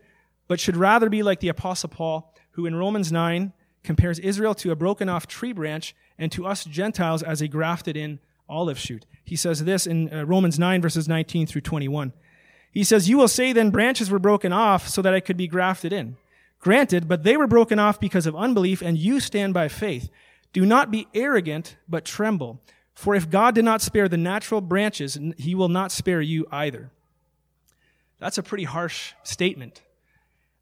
but 0.47 0.59
should 0.59 0.75
rather 0.75 1.11
be 1.11 1.21
like 1.21 1.41
the 1.41 1.49
Apostle 1.49 1.89
Paul, 1.89 2.33
who 2.53 2.65
in 2.65 2.73
Romans 2.73 3.11
9 3.11 3.53
compares 3.83 4.17
Israel 4.17 4.55
to 4.55 4.71
a 4.71 4.75
broken 4.75 5.09
off 5.09 5.27
tree 5.27 5.53
branch 5.53 5.95
and 6.17 6.31
to 6.31 6.47
us 6.47 6.63
Gentiles 6.63 7.21
as 7.21 7.39
a 7.39 7.47
grafted 7.47 7.95
in 7.95 8.19
olive 8.49 8.79
shoot. 8.79 9.05
He 9.23 9.35
says 9.35 9.63
this 9.63 9.87
in 9.87 10.13
uh, 10.13 10.25
Romans 10.25 10.59
9, 10.59 10.81
verses 10.81 11.07
19 11.07 11.47
through 11.47 11.61
21. 11.61 12.13
He 12.71 12.83
says, 12.83 13.09
You 13.09 13.17
will 13.17 13.27
say 13.27 13.53
then 13.53 13.69
branches 13.69 14.09
were 14.09 14.19
broken 14.19 14.51
off 14.51 14.87
so 14.87 15.01
that 15.01 15.13
I 15.13 15.19
could 15.19 15.37
be 15.37 15.47
grafted 15.47 15.93
in. 15.93 16.17
Granted, 16.59 17.07
but 17.07 17.23
they 17.23 17.37
were 17.37 17.47
broken 17.47 17.77
off 17.77 17.99
because 17.99 18.25
of 18.25 18.35
unbelief, 18.35 18.81
and 18.81 18.97
you 18.97 19.19
stand 19.19 19.53
by 19.53 19.67
faith. 19.67 20.09
Do 20.53 20.65
not 20.65 20.91
be 20.91 21.07
arrogant, 21.13 21.77
but 21.89 22.05
tremble. 22.05 22.61
For 22.93 23.15
if 23.15 23.29
God 23.29 23.55
did 23.55 23.65
not 23.65 23.81
spare 23.81 24.07
the 24.07 24.17
natural 24.17 24.61
branches, 24.61 25.17
he 25.37 25.55
will 25.55 25.69
not 25.69 25.91
spare 25.91 26.21
you 26.21 26.47
either. 26.51 26.91
That's 28.19 28.37
a 28.37 28.43
pretty 28.43 28.63
harsh 28.63 29.13
statement. 29.23 29.81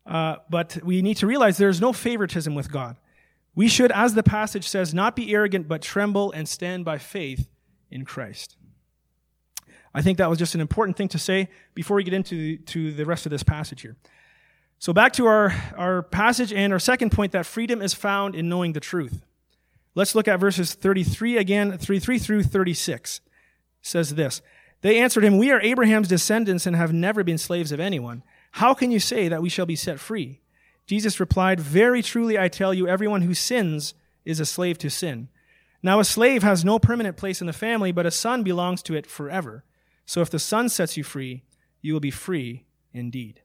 Uh, 0.05 0.37
but 0.49 0.79
we 0.83 1.01
need 1.01 1.17
to 1.17 1.27
realize 1.27 1.57
there's 1.57 1.81
no 1.81 1.93
favoritism 1.93 2.55
with 2.55 2.71
God. 2.71 2.95
We 3.53 3.67
should, 3.67 3.91
as 3.91 4.13
the 4.13 4.23
passage 4.23 4.67
says, 4.67 4.93
not 4.93 5.15
be 5.15 5.33
arrogant, 5.33 5.67
but 5.67 5.81
tremble 5.81 6.31
and 6.31 6.47
stand 6.47 6.85
by 6.85 6.97
faith 6.97 7.47
in 7.91 8.05
Christ. 8.05 8.55
I 9.93 10.01
think 10.01 10.17
that 10.17 10.29
was 10.29 10.39
just 10.39 10.55
an 10.55 10.61
important 10.61 10.97
thing 10.97 11.09
to 11.09 11.19
say 11.19 11.49
before 11.73 11.97
we 11.97 12.03
get 12.03 12.13
into 12.13 12.57
to 12.57 12.93
the 12.93 13.05
rest 13.05 13.25
of 13.25 13.29
this 13.29 13.43
passage 13.43 13.81
here. 13.81 13.97
So, 14.79 14.93
back 14.93 15.13
to 15.13 15.27
our, 15.27 15.53
our 15.77 16.01
passage 16.01 16.51
and 16.51 16.73
our 16.73 16.79
second 16.79 17.11
point 17.11 17.33
that 17.33 17.45
freedom 17.45 17.81
is 17.81 17.93
found 17.93 18.33
in 18.33 18.49
knowing 18.49 18.73
the 18.73 18.79
truth. 18.79 19.21
Let's 19.93 20.15
look 20.15 20.27
at 20.27 20.39
verses 20.39 20.73
33 20.73 21.37
again, 21.37 21.77
33 21.77 22.17
through 22.17 22.43
36. 22.43 23.17
It 23.17 23.21
says 23.81 24.15
this. 24.15 24.41
They 24.81 24.99
answered 24.99 25.23
him, 25.23 25.37
We 25.37 25.51
are 25.51 25.61
Abraham's 25.61 26.07
descendants 26.07 26.65
and 26.65 26.75
have 26.75 26.93
never 26.93 27.23
been 27.23 27.37
slaves 27.37 27.71
of 27.71 27.79
anyone. 27.79 28.23
How 28.51 28.73
can 28.73 28.91
you 28.91 28.99
say 28.99 29.27
that 29.27 29.41
we 29.41 29.49
shall 29.49 29.65
be 29.65 29.75
set 29.75 29.99
free? 29.99 30.41
Jesus 30.87 31.19
replied, 31.19 31.59
Very 31.59 32.01
truly 32.01 32.39
I 32.39 32.47
tell 32.47 32.73
you, 32.73 32.87
everyone 32.87 33.21
who 33.21 33.33
sins 33.33 33.93
is 34.25 34.39
a 34.39 34.45
slave 34.45 34.77
to 34.79 34.89
sin. 34.89 35.29
Now 35.83 35.99
a 35.99 36.05
slave 36.05 36.43
has 36.43 36.63
no 36.63 36.79
permanent 36.79 37.17
place 37.17 37.41
in 37.41 37.47
the 37.47 37.53
family, 37.53 37.91
but 37.91 38.05
a 38.05 38.11
son 38.11 38.43
belongs 38.43 38.83
to 38.83 38.93
it 38.93 39.07
forever. 39.07 39.63
So 40.05 40.21
if 40.21 40.29
the 40.29 40.39
son 40.39 40.69
sets 40.69 40.97
you 40.97 41.03
free, 41.03 41.43
you 41.81 41.93
will 41.93 41.99
be 41.99 42.11
free 42.11 42.65
indeed. 42.93 43.41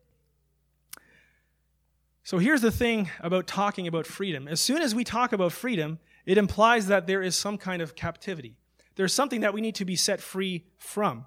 So 2.25 2.39
here's 2.39 2.61
the 2.61 2.73
thing 2.73 3.09
about 3.21 3.47
talking 3.47 3.87
about 3.87 4.05
freedom. 4.05 4.49
As 4.49 4.61
soon 4.61 4.83
as 4.83 4.95
we 4.95 5.05
talk 5.05 5.33
about 5.33 5.53
freedom, 5.53 6.01
it 6.27 6.37
implies 6.37 6.89
that 6.89 7.07
there 7.07 7.23
is 7.23 7.37
some 7.37 7.57
kind 7.57 7.81
of 7.81 7.95
captivity. 7.95 8.57
There's 8.97 9.15
something 9.15 9.43
that 9.43 9.55
we 9.55 9.61
need 9.61 9.77
to 9.77 9.85
be 9.85 9.95
set 9.95 10.21
free 10.21 10.65
from. 10.77 11.27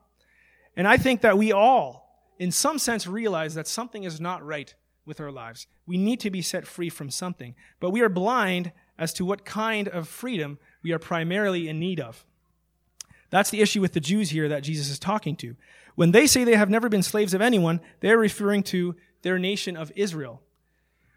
And 0.75 0.87
I 0.87 0.97
think 0.97 1.21
that 1.21 1.37
we 1.37 1.51
all, 1.51 2.27
in 2.37 2.51
some 2.51 2.77
sense, 2.77 3.07
realize 3.07 3.55
that 3.55 3.67
something 3.67 4.03
is 4.03 4.19
not 4.19 4.45
right 4.45 4.75
with 5.05 5.21
our 5.21 5.31
lives. 5.31 5.67
We 5.87 5.97
need 5.97 6.19
to 6.19 6.29
be 6.29 6.41
set 6.41 6.67
free 6.67 6.89
from 6.89 7.09
something. 7.09 7.55
But 7.79 7.91
we 7.91 8.01
are 8.01 8.09
blind 8.09 8.73
as 8.97 9.13
to 9.13 9.25
what 9.25 9.45
kind 9.45 9.87
of 9.87 10.07
freedom 10.07 10.59
we 10.83 10.91
are 10.91 10.99
primarily 10.99 11.67
in 11.67 11.79
need 11.79 11.99
of. 11.99 12.25
That's 13.29 13.49
the 13.49 13.61
issue 13.61 13.81
with 13.81 13.93
the 13.93 13.99
Jews 13.99 14.31
here 14.31 14.49
that 14.49 14.63
Jesus 14.63 14.89
is 14.89 14.99
talking 14.99 15.35
to. 15.37 15.55
When 15.95 16.11
they 16.11 16.27
say 16.27 16.43
they 16.43 16.55
have 16.55 16.69
never 16.69 16.89
been 16.89 17.03
slaves 17.03 17.33
of 17.33 17.41
anyone, 17.41 17.81
they're 17.99 18.17
referring 18.17 18.63
to 18.63 18.95
their 19.21 19.37
nation 19.37 19.75
of 19.75 19.91
Israel. 19.95 20.41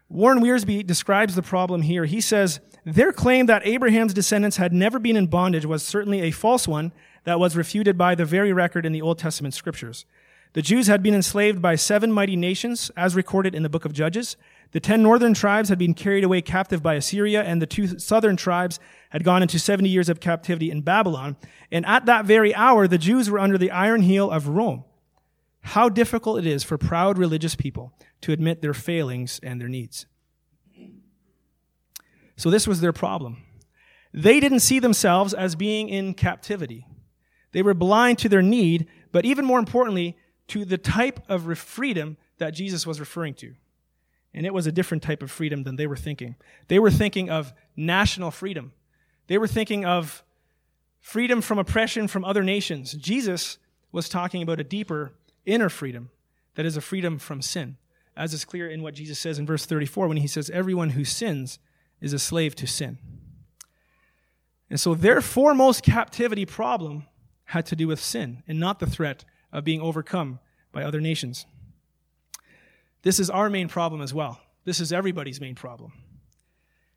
Warren 0.09 0.41
Wiersbe 0.41 0.85
describes 0.85 1.35
the 1.35 1.41
problem 1.41 1.81
here. 1.81 2.05
He 2.05 2.21
says, 2.21 2.59
Their 2.85 3.11
claim 3.11 3.47
that 3.47 3.65
Abraham's 3.65 4.13
descendants 4.13 4.57
had 4.57 4.73
never 4.73 4.99
been 4.99 5.15
in 5.15 5.27
bondage 5.27 5.65
was 5.65 5.81
certainly 5.81 6.21
a 6.21 6.31
false 6.31 6.67
one 6.67 6.91
that 7.23 7.39
was 7.39 7.55
refuted 7.55 7.97
by 7.97 8.13
the 8.13 8.25
very 8.25 8.53
record 8.53 8.85
in 8.85 8.91
the 8.91 9.01
Old 9.01 9.17
Testament 9.17 9.53
scriptures. 9.53 10.05
The 10.53 10.61
Jews 10.61 10.85
had 10.85 11.01
been 11.01 11.15
enslaved 11.15 11.63
by 11.63 11.75
seven 11.75 12.11
mighty 12.11 12.35
nations, 12.35 12.91
as 12.95 13.15
recorded 13.15 13.55
in 13.55 13.63
the 13.63 13.69
book 13.69 13.85
of 13.85 13.93
Judges. 13.93 14.37
The 14.71 14.79
ten 14.79 15.01
northern 15.01 15.33
tribes 15.33 15.69
had 15.69 15.79
been 15.79 15.95
carried 15.95 16.23
away 16.23 16.41
captive 16.41 16.83
by 16.83 16.93
Assyria, 16.93 17.41
and 17.41 17.59
the 17.59 17.65
two 17.65 17.97
southern 17.97 18.35
tribes 18.35 18.79
had 19.13 19.23
gone 19.23 19.43
into 19.43 19.59
70 19.59 19.87
years 19.87 20.09
of 20.09 20.19
captivity 20.19 20.71
in 20.71 20.81
Babylon. 20.81 21.37
And 21.71 21.85
at 21.85 22.07
that 22.07 22.25
very 22.25 22.53
hour, 22.53 22.87
the 22.87 22.97
Jews 22.97 23.29
were 23.29 23.39
under 23.39 23.59
the 23.59 23.71
iron 23.71 24.01
heel 24.01 24.29
of 24.29 24.47
Rome. 24.47 24.83
How 25.61 25.87
difficult 25.87 26.39
it 26.39 26.47
is 26.47 26.63
for 26.63 26.77
proud 26.77 27.17
religious 27.17 27.55
people 27.55 27.93
to 28.21 28.33
admit 28.33 28.61
their 28.61 28.73
failings 28.73 29.39
and 29.43 29.61
their 29.61 29.69
needs. 29.69 30.07
So, 32.35 32.49
this 32.49 32.67
was 32.67 32.81
their 32.81 32.91
problem. 32.91 33.37
They 34.11 34.39
didn't 34.39 34.59
see 34.59 34.79
themselves 34.79 35.33
as 35.33 35.55
being 35.55 35.87
in 35.87 36.15
captivity. 36.15 36.87
They 37.51 37.61
were 37.61 37.75
blind 37.75 38.17
to 38.19 38.29
their 38.29 38.41
need, 38.41 38.87
but 39.11 39.25
even 39.25 39.45
more 39.45 39.59
importantly, 39.59 40.17
to 40.47 40.65
the 40.65 40.79
type 40.79 41.19
of 41.29 41.57
freedom 41.57 42.17
that 42.39 42.51
Jesus 42.51 42.85
was 42.85 42.99
referring 42.99 43.35
to. 43.35 43.53
And 44.33 44.45
it 44.47 44.53
was 44.53 44.65
a 44.65 44.71
different 44.71 45.03
type 45.03 45.21
of 45.21 45.29
freedom 45.29 45.63
than 45.63 45.75
they 45.75 45.85
were 45.85 45.95
thinking. 45.95 46.35
They 46.67 46.79
were 46.79 46.91
thinking 46.91 47.29
of 47.29 47.53
national 47.75 48.31
freedom. 48.31 48.73
They 49.27 49.37
were 49.37 49.47
thinking 49.47 49.85
of 49.85 50.23
freedom 50.99 51.41
from 51.41 51.59
oppression 51.59 52.07
from 52.07 52.23
other 52.25 52.43
nations. 52.43 52.93
Jesus 52.93 53.57
was 53.91 54.09
talking 54.09 54.41
about 54.41 54.59
a 54.59 54.63
deeper 54.63 55.13
inner 55.45 55.69
freedom 55.69 56.09
that 56.55 56.65
is 56.65 56.77
a 56.77 56.81
freedom 56.81 57.19
from 57.19 57.41
sin 57.41 57.77
as 58.15 58.33
is 58.33 58.45
clear 58.45 58.69
in 58.69 58.81
what 58.81 58.93
Jesus 58.93 59.19
says 59.19 59.39
in 59.39 59.45
verse 59.45 59.65
34 59.65 60.07
when 60.07 60.17
he 60.17 60.27
says, 60.27 60.49
Everyone 60.49 60.91
who 60.91 61.03
sins 61.03 61.59
is 62.01 62.13
a 62.13 62.19
slave 62.19 62.55
to 62.55 62.67
sin. 62.67 62.97
And 64.69 64.79
so 64.79 64.95
their 64.95 65.21
foremost 65.21 65.83
captivity 65.83 66.45
problem 66.45 67.07
had 67.45 67.65
to 67.67 67.75
do 67.75 67.87
with 67.87 67.99
sin 67.99 68.43
and 68.47 68.59
not 68.59 68.79
the 68.79 68.87
threat 68.87 69.25
of 69.51 69.63
being 69.63 69.81
overcome 69.81 70.39
by 70.71 70.83
other 70.83 71.01
nations. 71.01 71.45
This 73.03 73.19
is 73.19 73.29
our 73.29 73.49
main 73.49 73.67
problem 73.67 74.01
as 74.01 74.13
well. 74.13 74.39
This 74.65 74.79
is 74.79 74.93
everybody's 74.93 75.41
main 75.41 75.55
problem. 75.55 75.93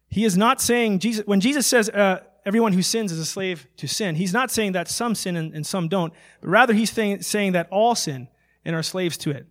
He 0.09 0.25
is 0.25 0.37
not 0.37 0.61
saying, 0.61 1.01
Jesus, 1.01 1.27
when 1.27 1.41
Jesus 1.41 1.67
says 1.67 1.89
uh, 1.91 2.21
everyone 2.45 2.73
who 2.73 2.83
sins 2.83 3.13
is 3.13 3.19
a 3.19 3.25
slave 3.25 3.67
to 3.77 3.89
sin, 3.89 4.15
he's 4.15 4.33
not 4.33 4.51
saying 4.51 4.73
that 4.73 4.89
some 4.89 5.15
sin 5.15 5.37
and, 5.37 5.55
and 5.55 5.67
some 5.67 5.89
don't, 5.89 6.13
but 6.41 6.49
rather 6.49 6.75
he's 6.75 6.91
saying, 6.91 7.23
saying 7.23 7.53
that 7.53 7.69
all 7.71 7.95
sin 7.95 8.29
and 8.65 8.75
are 8.75 8.83
slaves 8.83 9.17
to 9.19 9.31
it. 9.31 9.47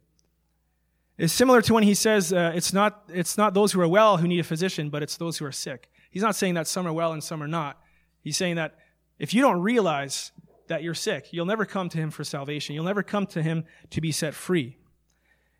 It's 1.17 1.33
similar 1.33 1.61
to 1.61 1.73
when 1.73 1.83
he 1.83 1.93
says 1.93 2.33
uh, 2.33 2.51
it's, 2.55 2.73
not, 2.73 3.03
it's 3.09 3.37
not 3.37 3.53
those 3.53 3.71
who 3.71 3.81
are 3.81 3.87
well 3.87 4.17
who 4.17 4.27
need 4.27 4.39
a 4.39 4.43
physician, 4.43 4.89
but 4.89 5.01
it's 5.01 5.17
those 5.17 5.37
who 5.37 5.45
are 5.45 5.51
sick. 5.51 5.89
He's 6.09 6.23
not 6.23 6.35
saying 6.35 6.55
that 6.55 6.67
some 6.67 6.87
are 6.87 6.93
well 6.93 7.13
and 7.13 7.23
some 7.23 7.41
are 7.41 7.47
not. 7.47 7.79
He's 8.21 8.37
saying 8.37 8.55
that 8.55 8.75
if 9.19 9.33
you 9.33 9.41
don't 9.41 9.61
realize 9.61 10.31
that 10.67 10.83
you're 10.83 10.93
sick, 10.93 11.27
you'll 11.31 11.45
never 11.45 11.65
come 11.65 11.89
to 11.89 11.97
him 11.97 12.11
for 12.11 12.23
salvation. 12.23 12.75
You'll 12.75 12.85
never 12.85 13.03
come 13.03 13.27
to 13.27 13.41
him 13.41 13.65
to 13.91 14.01
be 14.01 14.11
set 14.11 14.33
free. 14.33 14.77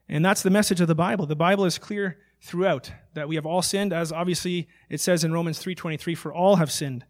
And 0.09 0.23
that's 0.23 0.43
the 0.43 0.49
message 0.49 0.81
of 0.81 0.87
the 0.87 0.95
Bible. 0.95 1.25
The 1.25 1.35
Bible 1.35 1.65
is 1.65 1.77
clear 1.77 2.17
throughout 2.41 2.91
that 3.15 3.27
we 3.27 3.35
have 3.35 3.45
all 3.45 3.61
sinned, 3.61 3.91
as 3.91 4.11
obviously 4.11 4.67
it 4.89 5.01
says 5.01 5.23
in 5.23 5.33
Romans 5.33 5.63
3.23, 5.63 6.15
for 6.15 6.31
all 6.31 6.57
have 6.57 6.71
sinned 6.71 7.05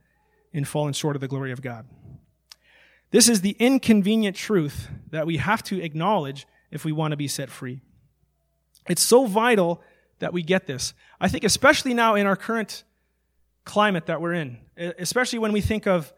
and 0.53 0.67
fallen 0.67 0.93
short 0.93 1.15
of 1.15 1.19
the 1.19 1.27
glory 1.27 1.51
of 1.51 1.61
God. 1.61 1.85
This 3.11 3.27
is 3.27 3.41
the 3.41 3.55
inconvenient 3.59 4.35
truth 4.35 4.89
that 5.11 5.27
we 5.27 5.37
have 5.37 5.63
to 5.63 5.81
acknowledge 5.81 6.47
if 6.71 6.85
we 6.85 6.91
want 6.91 7.11
to 7.11 7.17
be 7.17 7.27
set 7.27 7.49
free. 7.49 7.81
It's 8.87 9.01
so 9.01 9.25
vital 9.25 9.81
that 10.19 10.31
we 10.31 10.43
get 10.43 10.67
this. 10.67 10.93
I 11.19 11.27
think, 11.27 11.43
especially 11.43 11.93
now 11.93 12.15
in 12.15 12.25
our 12.25 12.35
current 12.35 12.83
climate 13.63 14.05
that 14.05 14.21
we're 14.21 14.33
in, 14.33 14.59
especially 14.77 15.39
when 15.39 15.51
we 15.51 15.61
think 15.61 15.87
of 15.87 16.13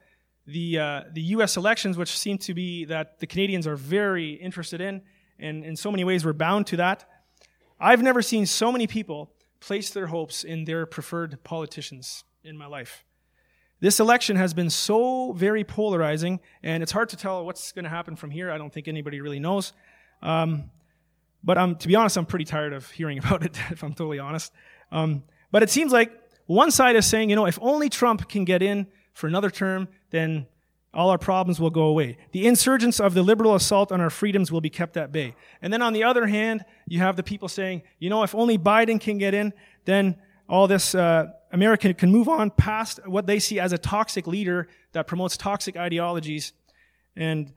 the, 0.45 0.79
uh, 0.79 1.03
the 1.11 1.21
U.S. 1.21 1.57
elections, 1.57 1.97
which 1.97 2.17
seem 2.17 2.37
to 2.39 2.53
be 2.53 2.85
that 2.85 3.19
the 3.19 3.27
Canadians 3.27 3.67
are 3.67 3.75
very 3.75 4.33
interested 4.33 4.81
in, 4.81 5.01
and 5.39 5.63
in 5.63 5.75
so 5.75 5.91
many 5.91 6.03
ways 6.03 6.25
we're 6.25 6.33
bound 6.33 6.67
to 6.67 6.77
that. 6.77 7.05
I've 7.79 8.01
never 8.01 8.21
seen 8.21 8.45
so 8.45 8.71
many 8.71 8.87
people 8.87 9.31
place 9.59 9.89
their 9.89 10.07
hopes 10.07 10.43
in 10.43 10.65
their 10.65 10.85
preferred 10.85 11.43
politicians 11.43 12.23
in 12.43 12.57
my 12.57 12.65
life. 12.65 13.03
This 13.79 13.99
election 13.99 14.37
has 14.37 14.53
been 14.53 14.69
so 14.69 15.33
very 15.33 15.63
polarizing, 15.63 16.39
and 16.63 16.81
it's 16.81 16.91
hard 16.91 17.09
to 17.09 17.17
tell 17.17 17.45
what's 17.45 17.71
going 17.71 17.83
to 17.83 17.89
happen 17.89 18.15
from 18.15 18.31
here. 18.31 18.51
I 18.51 18.57
don't 18.57 18.73
think 18.73 18.87
anybody 18.87 19.21
really 19.21 19.39
knows. 19.39 19.73
Um, 20.23 20.71
but 21.43 21.79
to 21.79 21.87
be 21.87 21.95
honest, 21.95 22.17
I'm 22.17 22.25
pretty 22.25 22.45
tired 22.45 22.73
of 22.73 22.89
hearing 22.89 23.17
about 23.23 23.43
it, 23.43 23.57
if 23.69 23.83
I'm 23.83 23.93
totally 23.93 24.19
honest. 24.19 24.51
Um, 24.91 25.23
but 25.51 25.63
it 25.63 25.69
seems 25.69 25.91
like 25.91 26.11
one 26.47 26.71
side 26.71 26.95
is 26.95 27.05
saying, 27.05 27.29
you 27.29 27.35
know, 27.35 27.45
if 27.45 27.59
only 27.61 27.89
Trump 27.89 28.27
can 28.27 28.45
get 28.45 28.61
in 28.61 28.87
for 29.13 29.27
another 29.27 29.49
term, 29.49 29.87
then 30.09 30.47
all 30.97 31.11
our 31.11 31.19
problems 31.19 31.59
will 31.59 31.69
go 31.69 31.83
away. 31.83 32.17
The 32.31 32.47
insurgents 32.47 32.99
of 32.99 33.13
the 33.13 33.21
liberal 33.21 33.53
assault 33.53 33.91
on 33.91 34.01
our 34.01 34.09
freedoms 34.09 34.51
will 34.51 34.61
be 34.61 34.71
kept 34.71 34.97
at 34.97 35.11
bay. 35.11 35.35
And 35.61 35.71
then 35.71 35.83
on 35.83 35.93
the 35.93 36.03
other 36.03 36.25
hand, 36.25 36.65
you 36.87 36.99
have 36.99 37.15
the 37.15 37.21
people 37.21 37.47
saying, 37.47 37.83
you 37.99 38.09
know, 38.09 38.23
if 38.23 38.33
only 38.33 38.57
Biden 38.57 38.99
can 38.99 39.19
get 39.19 39.35
in, 39.35 39.53
then 39.85 40.15
all 40.49 40.67
this 40.67 40.95
uh, 40.95 41.27
America 41.51 41.93
can 41.93 42.11
move 42.11 42.27
on 42.27 42.49
past 42.49 42.99
what 43.05 43.27
they 43.27 43.37
see 43.37 43.59
as 43.59 43.73
a 43.73 43.77
toxic 43.77 44.25
leader 44.25 44.69
that 44.93 45.05
promotes 45.05 45.37
toxic 45.37 45.77
ideologies, 45.77 46.53
and 47.15 47.53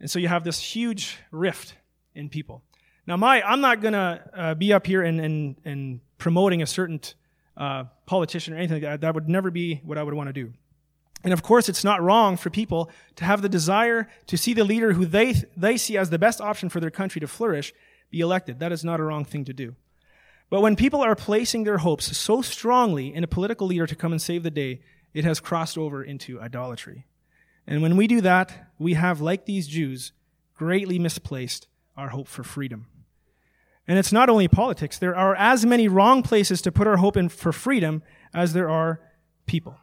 and 0.00 0.10
so 0.10 0.18
you 0.18 0.28
have 0.28 0.42
this 0.42 0.58
huge 0.58 1.18
rift 1.30 1.74
in 2.14 2.28
people. 2.28 2.62
Now, 3.06 3.16
my 3.16 3.40
I'm 3.42 3.60
not 3.60 3.80
gonna 3.80 4.30
uh, 4.34 4.54
be 4.54 4.72
up 4.72 4.86
here 4.86 5.02
and 5.02 5.20
and 5.20 5.56
and 5.64 6.00
promoting 6.18 6.60
a 6.60 6.66
certain 6.66 7.00
uh, 7.56 7.84
politician 8.06 8.54
or 8.54 8.56
anything 8.56 8.76
like 8.76 8.82
that. 8.82 9.00
That 9.02 9.14
would 9.14 9.28
never 9.28 9.50
be 9.50 9.80
what 9.84 9.96
I 9.96 10.02
would 10.02 10.14
want 10.14 10.28
to 10.28 10.32
do. 10.32 10.52
And 11.22 11.32
of 11.32 11.42
course, 11.42 11.68
it's 11.68 11.84
not 11.84 12.02
wrong 12.02 12.36
for 12.36 12.50
people 12.50 12.90
to 13.16 13.24
have 13.24 13.42
the 13.42 13.48
desire 13.48 14.08
to 14.26 14.38
see 14.38 14.54
the 14.54 14.64
leader 14.64 14.94
who 14.94 15.04
they 15.04 15.34
they 15.56 15.76
see 15.76 15.98
as 15.98 16.10
the 16.10 16.18
best 16.18 16.40
option 16.40 16.68
for 16.68 16.80
their 16.80 16.90
country 16.90 17.20
to 17.20 17.28
flourish 17.28 17.74
be 18.10 18.20
elected. 18.20 18.58
That 18.58 18.72
is 18.72 18.84
not 18.84 19.00
a 19.00 19.04
wrong 19.04 19.24
thing 19.24 19.44
to 19.44 19.52
do. 19.52 19.76
But 20.48 20.62
when 20.62 20.76
people 20.76 21.00
are 21.00 21.14
placing 21.14 21.64
their 21.64 21.78
hopes 21.78 22.16
so 22.16 22.42
strongly 22.42 23.14
in 23.14 23.22
a 23.22 23.28
political 23.28 23.68
leader 23.68 23.86
to 23.86 23.94
come 23.94 24.12
and 24.12 24.20
save 24.20 24.42
the 24.42 24.50
day, 24.50 24.80
it 25.14 25.24
has 25.24 25.40
crossed 25.40 25.78
over 25.78 26.02
into 26.02 26.40
idolatry. 26.40 27.06
And 27.66 27.82
when 27.82 27.96
we 27.96 28.08
do 28.08 28.20
that, 28.22 28.72
we 28.78 28.94
have, 28.94 29.20
like 29.20 29.46
these 29.46 29.68
Jews, 29.68 30.12
greatly 30.54 30.98
misplaced 30.98 31.68
our 31.96 32.08
hope 32.08 32.26
for 32.26 32.42
freedom. 32.42 32.86
And 33.86 33.98
it's 33.98 34.12
not 34.12 34.28
only 34.28 34.48
politics. 34.48 34.98
There 34.98 35.16
are 35.16 35.36
as 35.36 35.64
many 35.64 35.86
wrong 35.86 36.22
places 36.22 36.60
to 36.62 36.72
put 36.72 36.86
our 36.86 36.96
hope 36.96 37.16
in 37.16 37.28
for 37.28 37.52
freedom 37.52 38.02
as 38.34 38.52
there 38.52 38.68
are 38.68 39.00
people. 39.46 39.76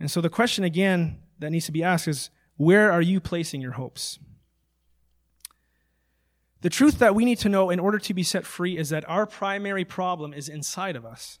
And 0.00 0.10
so 0.10 0.20
the 0.20 0.30
question 0.30 0.64
again 0.64 1.18
that 1.38 1.50
needs 1.50 1.66
to 1.66 1.72
be 1.72 1.82
asked 1.82 2.08
is, 2.08 2.30
where 2.56 2.90
are 2.90 3.02
you 3.02 3.20
placing 3.20 3.60
your 3.60 3.72
hopes? 3.72 4.18
The 6.60 6.70
truth 6.70 6.98
that 6.98 7.14
we 7.14 7.24
need 7.24 7.38
to 7.38 7.48
know 7.48 7.70
in 7.70 7.78
order 7.78 7.98
to 8.00 8.14
be 8.14 8.24
set 8.24 8.44
free 8.44 8.76
is 8.76 8.88
that 8.88 9.08
our 9.08 9.26
primary 9.26 9.84
problem 9.84 10.32
is 10.32 10.48
inside 10.48 10.96
of 10.96 11.06
us, 11.06 11.38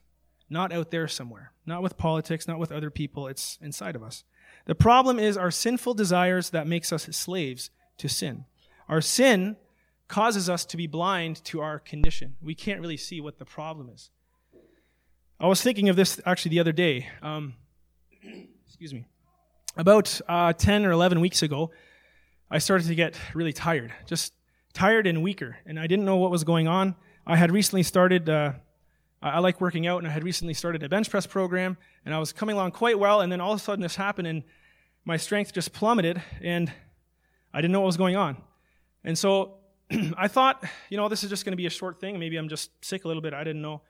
not 0.48 0.72
out 0.72 0.90
there 0.92 1.08
somewhere, 1.08 1.52
not 1.66 1.82
with 1.82 1.98
politics, 1.98 2.46
not 2.46 2.60
with 2.60 2.70
other 2.70 2.90
people, 2.90 3.26
it's 3.26 3.58
inside 3.60 3.96
of 3.96 4.02
us. 4.02 4.22
The 4.66 4.76
problem 4.76 5.18
is 5.18 5.36
our 5.36 5.50
sinful 5.50 5.94
desires 5.94 6.50
that 6.50 6.68
makes 6.68 6.92
us 6.92 7.04
slaves 7.04 7.70
to 7.98 8.08
sin. 8.08 8.44
Our 8.88 9.00
sin 9.00 9.56
causes 10.06 10.48
us 10.48 10.64
to 10.66 10.76
be 10.76 10.86
blind 10.86 11.42
to 11.44 11.60
our 11.60 11.78
condition. 11.78 12.36
We 12.40 12.54
can't 12.54 12.80
really 12.80 12.96
see 12.96 13.20
what 13.20 13.38
the 13.38 13.44
problem 13.44 13.90
is. 13.92 14.10
I 15.40 15.46
was 15.48 15.62
thinking 15.62 15.88
of 15.88 15.96
this 15.96 16.20
actually 16.24 16.50
the 16.50 16.60
other 16.60 16.72
day. 16.72 17.08
Um, 17.22 17.54
excuse 18.78 18.94
me. 18.94 19.04
About 19.76 20.20
uh, 20.28 20.52
10 20.52 20.86
or 20.86 20.92
11 20.92 21.18
weeks 21.18 21.42
ago, 21.42 21.72
I 22.48 22.58
started 22.58 22.86
to 22.86 22.94
get 22.94 23.18
really 23.34 23.52
tired, 23.52 23.92
just 24.06 24.32
tired 24.72 25.08
and 25.08 25.20
weaker, 25.20 25.56
and 25.66 25.80
I 25.80 25.88
didn't 25.88 26.04
know 26.04 26.14
what 26.14 26.30
was 26.30 26.44
going 26.44 26.68
on. 26.68 26.94
I 27.26 27.34
had 27.34 27.50
recently 27.50 27.82
started, 27.82 28.28
uh, 28.30 28.52
I 29.20 29.40
like 29.40 29.60
working 29.60 29.88
out, 29.88 29.98
and 29.98 30.06
I 30.06 30.10
had 30.10 30.22
recently 30.22 30.54
started 30.54 30.84
a 30.84 30.88
bench 30.88 31.10
press 31.10 31.26
program, 31.26 31.76
and 32.04 32.14
I 32.14 32.20
was 32.20 32.32
coming 32.32 32.54
along 32.54 32.70
quite 32.70 33.00
well, 33.00 33.20
and 33.20 33.32
then 33.32 33.40
all 33.40 33.52
of 33.52 33.58
a 33.58 33.62
sudden 33.64 33.82
this 33.82 33.96
happened, 33.96 34.28
and 34.28 34.44
my 35.04 35.16
strength 35.16 35.52
just 35.52 35.72
plummeted, 35.72 36.22
and 36.40 36.72
I 37.52 37.60
didn't 37.60 37.72
know 37.72 37.80
what 37.80 37.86
was 37.86 37.96
going 37.96 38.14
on. 38.14 38.36
And 39.02 39.18
so 39.18 39.54
I 40.16 40.28
thought, 40.28 40.62
you 40.88 40.98
know, 40.98 41.08
this 41.08 41.24
is 41.24 41.30
just 41.30 41.44
going 41.44 41.52
to 41.52 41.56
be 41.56 41.66
a 41.66 41.70
short 41.70 42.00
thing. 42.00 42.20
Maybe 42.20 42.36
I'm 42.36 42.48
just 42.48 42.70
sick 42.84 43.04
a 43.04 43.08
little 43.08 43.22
bit. 43.24 43.34
I 43.34 43.42
didn't 43.42 43.60
know. 43.60 43.82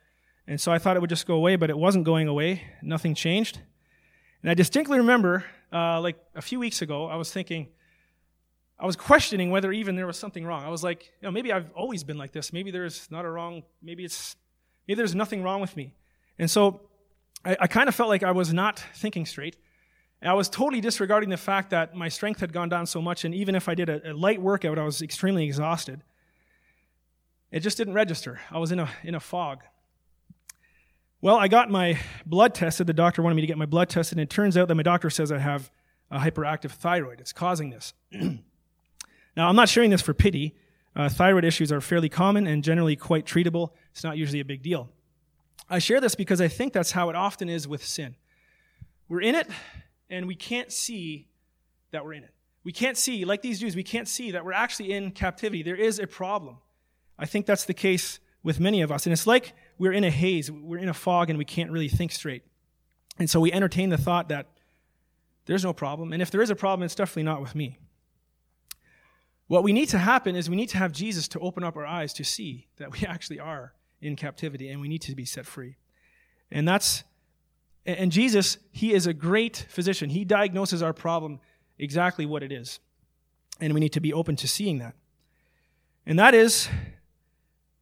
And 0.47 0.59
so 0.59 0.73
I 0.73 0.79
thought 0.79 0.97
it 0.97 1.01
would 1.01 1.11
just 1.11 1.27
go 1.27 1.35
away, 1.35 1.57
but 1.57 1.69
it 1.69 1.77
wasn't 1.77 2.07
going 2.07 2.27
away. 2.27 2.63
Nothing 2.81 3.15
changed. 3.15 3.59
And 4.43 4.51
I 4.51 4.55
distinctly 4.55 4.99
remember, 4.99 5.45
uh, 5.73 6.01
like 6.01 6.17
a 6.35 6.43
few 6.43 6.61
weeks 6.61 6.83
ago, 6.83 7.07
I 7.07 7.17
was 7.17 7.33
thinking, 7.33 7.69
I 8.79 8.87
was 8.87 8.95
questioning 8.95 9.51
whether 9.51 9.73
even 9.73 9.97
there 9.97 10.07
was 10.07 10.17
something 10.17 10.45
wrong. 10.45 10.65
I 10.65 10.69
was 10.69 10.85
like, 10.85 11.03
you 11.21 11.27
know, 11.27 11.33
maybe 11.33 11.53
I've 11.53 11.73
always 11.73 12.05
been 12.05 12.17
like 12.17 12.33
this. 12.33 12.53
Maybe 12.53 12.71
there's 12.71 13.11
not 13.11 13.25
a 13.25 13.31
wrong, 13.31 13.65
maybe 13.83 14.05
it's, 14.05 14.37
maybe 14.87 14.97
there's 14.97 15.17
nothing 15.17 15.43
wrong 15.43 15.61
with 15.61 15.77
me. 15.77 15.95
And 16.39 16.49
so 16.49 16.83
I, 17.45 17.57
I 17.61 17.67
kind 17.67 17.89
of 17.89 17.95
felt 17.95 18.09
like 18.09 18.23
I 18.23 18.31
was 18.31 18.53
not 18.53 18.79
thinking 18.95 19.27
straight. 19.27 19.57
And 20.21 20.31
I 20.31 20.35
was 20.35 20.49
totally 20.49 20.81
disregarding 20.81 21.31
the 21.31 21.37
fact 21.37 21.71
that 21.71 21.95
my 21.95 22.09
strength 22.09 22.41
had 22.41 22.53
gone 22.53 22.69
down 22.69 22.87
so 22.87 23.03
much, 23.03 23.25
and 23.25 23.35
even 23.35 23.55
if 23.55 23.69
I 23.69 23.75
did 23.75 23.89
a, 23.89 24.13
a 24.13 24.15
light 24.15 24.41
workout, 24.41 24.79
I 24.79 24.85
was 24.85 25.03
extremely 25.03 25.45
exhausted. 25.45 26.03
It 27.51 27.61
just 27.61 27.77
didn't 27.77 27.95
register. 27.95 28.41
I 28.51 28.59
was 28.59 28.73
in 28.73 28.79
a, 28.79 28.89
in 29.03 29.15
a 29.15 29.21
fog. 29.21 29.63
Well, 31.21 31.37
I 31.37 31.49
got 31.49 31.69
my 31.69 31.99
blood 32.27 32.55
tested. 32.55 32.87
The 32.87 32.93
doctor 32.93 33.23
wanted 33.23 33.35
me 33.35 33.41
to 33.41 33.49
get 33.49 33.59
my 33.59 33.67
blood 33.67 33.89
tested, 33.89 34.19
and 34.19 34.23
it 34.23 34.31
turns 34.31 34.57
out 34.57 34.69
that 34.69 34.77
my 34.77 34.85
doctor 34.85 35.11
says 35.11 35.33
I 35.33 35.39
have 35.39 35.69
a 36.13 36.19
hyperactive 36.21 36.71
thyroid. 36.71 37.21
It's 37.21 37.33
causing 37.33 37.71
this. 37.71 37.93
now, 38.13 39.49
I'm 39.49 39.57
not 39.57 39.69
sharing 39.69 39.91
this 39.91 40.01
for 40.01 40.15
pity. 40.15 40.55
Uh, 40.95 41.09
thyroid 41.09 41.45
issues 41.45 41.73
are 41.73 41.81
fairly 41.81 42.09
common 42.09 42.47
and 42.47 42.63
generally 42.63 42.95
quite 42.95 43.27
treatable. 43.27 43.71
It's 43.91 44.05
not 44.05 44.17
usually 44.17 44.39
a 44.39 44.45
big 44.45 44.63
deal. 44.63 44.91
I 45.69 45.81
share 45.81 46.01
this 46.01 46.15
because 46.15 46.41
I 46.41 46.47
think 46.47 46.73
that's 46.73 46.93
how 46.93 47.11
it 47.11 47.17
often 47.17 47.49
is 47.49 47.67
with 47.67 47.85
sin. 47.85 48.15
We're 49.09 49.23
in 49.23 49.35
it, 49.35 49.49
and 50.09 50.29
we 50.29 50.37
can't 50.37 50.71
see 50.71 51.27
that 51.91 52.05
we're 52.05 52.13
in 52.13 52.23
it. 52.23 52.31
We 52.63 52.71
can't 52.71 52.97
see, 52.97 53.25
like 53.25 53.43
these 53.43 53.59
Jews, 53.59 53.75
we 53.75 53.83
can't 53.83 54.07
see 54.07 54.31
that 54.33 54.45
we're 54.45 54.53
actually 54.53 54.93
in 54.93 55.11
captivity. 55.11 55.65
There 55.65 55.75
is 55.75 55.99
a 55.99 56.07
problem. 56.07 56.59
I 57.19 57.27
think 57.27 57.45
that's 57.47 57.65
the 57.65 57.75
case 57.75 58.21
with 58.45 58.61
many 58.61 58.83
of 58.83 58.93
us. 58.93 59.05
And 59.05 59.13
it's 59.13 59.27
like 59.27 59.53
we're 59.79 59.93
in 59.93 60.05
a 60.05 60.11
haze, 60.11 60.51
we're 60.51 60.79
in 60.79 60.89
a 60.89 60.95
fog, 60.95 61.31
and 61.31 61.39
we 61.39 61.45
can't 61.45 61.71
really 61.71 61.89
think 61.89 62.13
straight. 62.13 62.43
And 63.19 63.29
so 63.29 63.41
we 63.41 63.53
entertain 63.53 63.91
the 63.91 63.99
thought 63.99 64.29
that 64.29 64.47
there's 65.47 65.65
no 65.65 65.73
problem. 65.73 66.13
And 66.13 66.21
if 66.21 66.31
there 66.31 66.43
is 66.43 66.51
a 66.51 66.57
problem, 66.57 66.85
it's 66.85 66.95
definitely 66.95 67.25
not 67.25 67.41
with 67.41 67.55
me. 67.55 67.79
What 69.47 69.65
we 69.65 69.73
need 69.73 69.89
to 69.89 69.99
happen 69.99 70.37
is 70.37 70.51
we 70.51 70.57
need 70.57 70.69
to 70.71 70.79
have 70.79 70.93
Jesus 70.93 71.27
to 71.29 71.41
open 71.41 71.65
up 71.65 71.77
our 71.77 71.87
eyes 71.87 72.13
to 72.15 72.25
see 72.25 72.67
that 72.77 72.93
we 72.93 73.01
actually 73.07 73.41
are 73.41 73.73
in 74.01 74.15
captivity 74.15 74.69
and 74.69 74.81
we 74.81 74.89
need 74.89 75.03
to 75.03 75.15
be 75.15 75.25
set 75.25 75.47
free. 75.47 75.77
And 76.51 76.69
that's 76.69 77.05
and 77.87 78.13
Jesus, 78.13 78.59
he 78.71 78.93
is 78.93 79.07
a 79.07 79.15
great 79.15 79.65
physician. 79.71 80.11
He 80.11 80.27
diagnoses 80.27 80.83
our 80.83 80.93
problem 80.93 81.41
exactly 81.79 82.27
what 82.27 82.43
it 82.43 82.53
is. 82.53 82.81
And 83.61 83.73
we 83.73 83.81
need 83.81 83.95
to 83.95 84.01
be 84.01 84.13
open 84.13 84.37
to 84.37 84.49
seeing 84.49 84.79
that. 84.79 84.95
And 86.05 86.19
that 86.19 86.35
is 86.35 86.69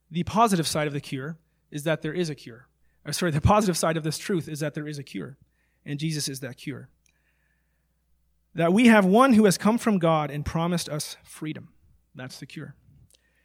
the 0.09 0.22
positive 0.22 0.66
side 0.66 0.87
of 0.87 0.92
the 0.92 1.00
cure 1.00 1.37
is 1.70 1.85
that 1.85 2.02
there 2.02 2.12
is 2.12 2.31
a 2.31 2.35
cure. 2.35 2.68
Or 3.05 3.12
sorry, 3.12 3.33
the 3.33 3.40
positive 3.40 3.76
side 3.76 3.96
of 3.96 4.05
this 4.05 4.18
truth 4.18 4.48
is 4.48 4.61
that 4.61 4.74
there 4.74 4.88
is 4.88 4.98
a 4.98 5.02
cure. 5.02 5.37
And 5.85 6.00
Jesus 6.00 6.29
is 6.29 6.40
that 6.40 6.57
cure. 6.57 6.88
That 8.55 8.72
we 8.72 8.87
have 8.87 9.05
one 9.05 9.35
who 9.35 9.44
has 9.44 9.59
come 9.59 9.79
from 9.79 9.98
God 9.98 10.31
and 10.31 10.44
promised 10.44 10.88
us 10.88 11.16
freedom. 11.22 11.68
That's 12.14 12.38
the 12.38 12.46
cure. 12.46 12.74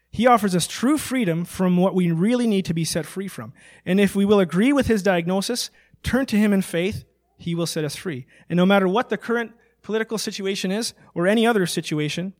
He 0.09 0.27
offers 0.27 0.55
us 0.55 0.67
true 0.67 0.97
freedom 0.97 1.45
from 1.45 1.77
what 1.77 1.95
we 1.95 2.11
really 2.11 2.47
need 2.47 2.65
to 2.65 2.73
be 2.73 2.83
set 2.83 3.05
free 3.05 3.27
from. 3.27 3.53
And 3.85 3.99
if 3.99 4.15
we 4.15 4.25
will 4.25 4.39
agree 4.39 4.73
with 4.73 4.87
his 4.87 5.03
diagnosis, 5.03 5.69
turn 6.03 6.25
to 6.27 6.37
him 6.37 6.51
in 6.51 6.61
faith, 6.61 7.05
he 7.37 7.55
will 7.55 7.65
set 7.65 7.85
us 7.85 7.95
free. 7.95 8.25
And 8.49 8.57
no 8.57 8.65
matter 8.65 8.87
what 8.87 9.09
the 9.09 9.17
current 9.17 9.53
political 9.81 10.17
situation 10.17 10.71
is 10.71 10.93
or 11.13 11.27
any 11.27 11.45
other 11.47 11.65
situation, 11.65 12.33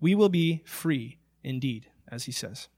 we 0.00 0.14
will 0.14 0.28
be 0.28 0.62
free 0.64 1.18
indeed, 1.42 1.86
as 2.08 2.24
he 2.24 2.32
says. 2.32 2.68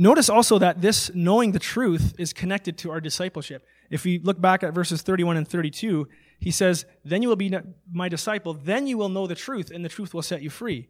Notice 0.00 0.30
also 0.30 0.58
that 0.58 0.80
this 0.80 1.10
knowing 1.12 1.52
the 1.52 1.58
truth 1.58 2.14
is 2.16 2.32
connected 2.32 2.78
to 2.78 2.90
our 2.90 3.02
discipleship. 3.02 3.66
If 3.90 4.04
we 4.04 4.18
look 4.18 4.40
back 4.40 4.62
at 4.62 4.72
verses 4.72 5.02
31 5.02 5.36
and 5.36 5.46
32, 5.46 6.08
he 6.38 6.50
says, 6.50 6.86
Then 7.04 7.20
you 7.20 7.28
will 7.28 7.36
be 7.36 7.54
my 7.92 8.08
disciple, 8.08 8.54
then 8.54 8.86
you 8.86 8.96
will 8.96 9.10
know 9.10 9.26
the 9.26 9.34
truth, 9.34 9.70
and 9.70 9.84
the 9.84 9.90
truth 9.90 10.14
will 10.14 10.22
set 10.22 10.40
you 10.40 10.48
free. 10.48 10.88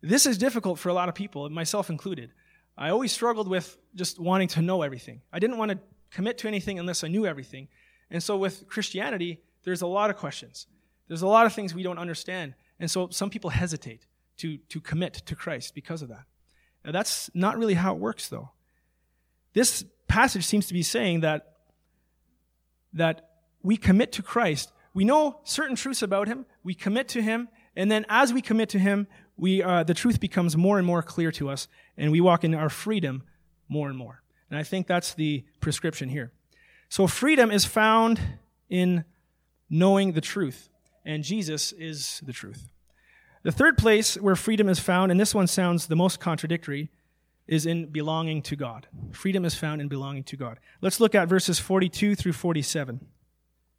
This 0.00 0.26
is 0.26 0.38
difficult 0.38 0.78
for 0.78 0.90
a 0.90 0.94
lot 0.94 1.08
of 1.08 1.16
people, 1.16 1.50
myself 1.50 1.90
included. 1.90 2.30
I 2.78 2.90
always 2.90 3.10
struggled 3.10 3.48
with 3.48 3.76
just 3.96 4.20
wanting 4.20 4.46
to 4.50 4.62
know 4.62 4.82
everything. 4.82 5.22
I 5.32 5.40
didn't 5.40 5.58
want 5.58 5.72
to 5.72 5.80
commit 6.12 6.38
to 6.38 6.46
anything 6.46 6.78
unless 6.78 7.02
I 7.02 7.08
knew 7.08 7.26
everything. 7.26 7.66
And 8.12 8.22
so 8.22 8.36
with 8.36 8.68
Christianity, 8.68 9.40
there's 9.64 9.82
a 9.82 9.88
lot 9.88 10.08
of 10.08 10.14
questions. 10.14 10.68
There's 11.08 11.22
a 11.22 11.26
lot 11.26 11.46
of 11.46 11.52
things 11.52 11.74
we 11.74 11.82
don't 11.82 11.98
understand. 11.98 12.54
And 12.78 12.88
so 12.88 13.08
some 13.10 13.28
people 13.28 13.50
hesitate 13.50 14.06
to, 14.36 14.56
to 14.56 14.80
commit 14.80 15.14
to 15.14 15.34
Christ 15.34 15.74
because 15.74 16.00
of 16.00 16.10
that. 16.10 16.26
Now, 16.84 16.92
that's 16.92 17.30
not 17.34 17.58
really 17.58 17.74
how 17.74 17.94
it 17.94 18.00
works, 18.00 18.28
though. 18.28 18.50
This 19.52 19.84
passage 20.08 20.44
seems 20.44 20.66
to 20.66 20.74
be 20.74 20.82
saying 20.82 21.20
that, 21.20 21.54
that 22.92 23.30
we 23.62 23.76
commit 23.76 24.12
to 24.12 24.22
Christ. 24.22 24.72
We 24.94 25.04
know 25.04 25.40
certain 25.44 25.76
truths 25.76 26.02
about 26.02 26.26
him, 26.26 26.46
we 26.64 26.74
commit 26.74 27.08
to 27.08 27.22
him, 27.22 27.48
and 27.76 27.90
then 27.90 28.04
as 28.08 28.32
we 28.32 28.42
commit 28.42 28.68
to 28.70 28.78
him, 28.78 29.06
we, 29.36 29.62
uh, 29.62 29.84
the 29.84 29.94
truth 29.94 30.20
becomes 30.20 30.56
more 30.56 30.78
and 30.78 30.86
more 30.86 31.02
clear 31.02 31.30
to 31.32 31.48
us, 31.48 31.68
and 31.96 32.10
we 32.10 32.20
walk 32.20 32.44
in 32.44 32.54
our 32.54 32.68
freedom 32.68 33.22
more 33.68 33.88
and 33.88 33.96
more. 33.96 34.22
And 34.50 34.58
I 34.58 34.64
think 34.64 34.86
that's 34.86 35.14
the 35.14 35.44
prescription 35.60 36.08
here. 36.08 36.32
So 36.88 37.06
freedom 37.06 37.50
is 37.50 37.64
found 37.64 38.20
in 38.68 39.04
knowing 39.68 40.12
the 40.12 40.20
truth, 40.20 40.68
and 41.04 41.22
Jesus 41.22 41.72
is 41.72 42.20
the 42.26 42.32
truth. 42.32 42.68
The 43.42 43.52
third 43.52 43.78
place 43.78 44.16
where 44.16 44.36
freedom 44.36 44.68
is 44.68 44.78
found, 44.78 45.10
and 45.10 45.18
this 45.18 45.34
one 45.34 45.46
sounds 45.46 45.86
the 45.86 45.96
most 45.96 46.20
contradictory, 46.20 46.90
is 47.46 47.66
in 47.66 47.86
belonging 47.86 48.42
to 48.42 48.54
God. 48.54 48.86
Freedom 49.10 49.44
is 49.44 49.54
found 49.54 49.80
in 49.80 49.88
belonging 49.88 50.24
to 50.24 50.36
God. 50.36 50.60
Let's 50.80 51.00
look 51.00 51.14
at 51.14 51.28
verses 51.28 51.58
42 51.58 52.14
through 52.14 52.34
47. 52.34 53.00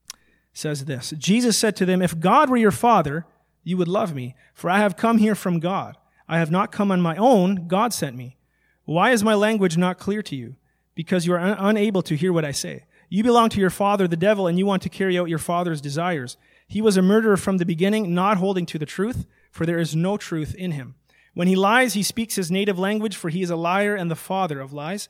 It 0.07 0.19
says 0.53 0.85
this 0.85 1.11
Jesus 1.17 1.57
said 1.57 1.75
to 1.77 1.85
them, 1.85 2.01
If 2.01 2.19
God 2.19 2.49
were 2.49 2.57
your 2.57 2.71
Father, 2.71 3.25
you 3.63 3.77
would 3.77 3.87
love 3.87 4.13
me, 4.13 4.35
for 4.53 4.69
I 4.69 4.79
have 4.79 4.97
come 4.97 5.19
here 5.19 5.35
from 5.35 5.59
God. 5.59 5.97
I 6.27 6.39
have 6.39 6.51
not 6.51 6.71
come 6.71 6.91
on 6.91 7.01
my 7.01 7.15
own, 7.15 7.67
God 7.67 7.93
sent 7.93 8.15
me. 8.15 8.37
Why 8.85 9.11
is 9.11 9.23
my 9.23 9.35
language 9.35 9.77
not 9.77 9.99
clear 9.99 10.21
to 10.23 10.35
you? 10.35 10.55
Because 10.95 11.25
you 11.25 11.33
are 11.33 11.39
un- 11.39 11.57
unable 11.59 12.01
to 12.03 12.15
hear 12.15 12.33
what 12.33 12.45
I 12.45 12.51
say. 12.51 12.85
You 13.09 13.23
belong 13.23 13.49
to 13.49 13.59
your 13.59 13.69
father, 13.69 14.07
the 14.07 14.17
devil, 14.17 14.47
and 14.47 14.57
you 14.57 14.65
want 14.65 14.81
to 14.83 14.89
carry 14.89 15.17
out 15.17 15.29
your 15.29 15.39
father's 15.39 15.81
desires. 15.81 16.37
He 16.67 16.81
was 16.81 16.97
a 16.97 17.01
murderer 17.01 17.37
from 17.37 17.57
the 17.57 17.65
beginning, 17.65 18.13
not 18.13 18.37
holding 18.37 18.65
to 18.67 18.79
the 18.79 18.85
truth, 18.85 19.25
for 19.51 19.65
there 19.65 19.79
is 19.79 19.95
no 19.95 20.17
truth 20.17 20.55
in 20.55 20.71
him. 20.71 20.95
When 21.33 21.47
he 21.47 21.55
lies, 21.55 21.93
he 21.93 22.03
speaks 22.03 22.35
his 22.35 22.51
native 22.51 22.79
language, 22.79 23.15
for 23.15 23.29
he 23.29 23.41
is 23.41 23.49
a 23.49 23.55
liar 23.55 23.95
and 23.95 24.09
the 24.09 24.15
father 24.15 24.59
of 24.59 24.73
lies. 24.73 25.07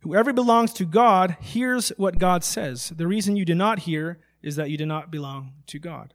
Whoever 0.00 0.32
belongs 0.32 0.72
to 0.74 0.84
God 0.84 1.36
hears 1.40 1.90
what 1.96 2.18
God 2.18 2.44
says. 2.44 2.92
The 2.94 3.06
reason 3.06 3.36
you 3.36 3.44
do 3.44 3.54
not 3.54 3.80
hear 3.80 4.18
is 4.42 4.56
that 4.56 4.70
you 4.70 4.76
do 4.76 4.86
not 4.86 5.10
belong 5.10 5.52
to 5.66 5.78
God. 5.78 6.14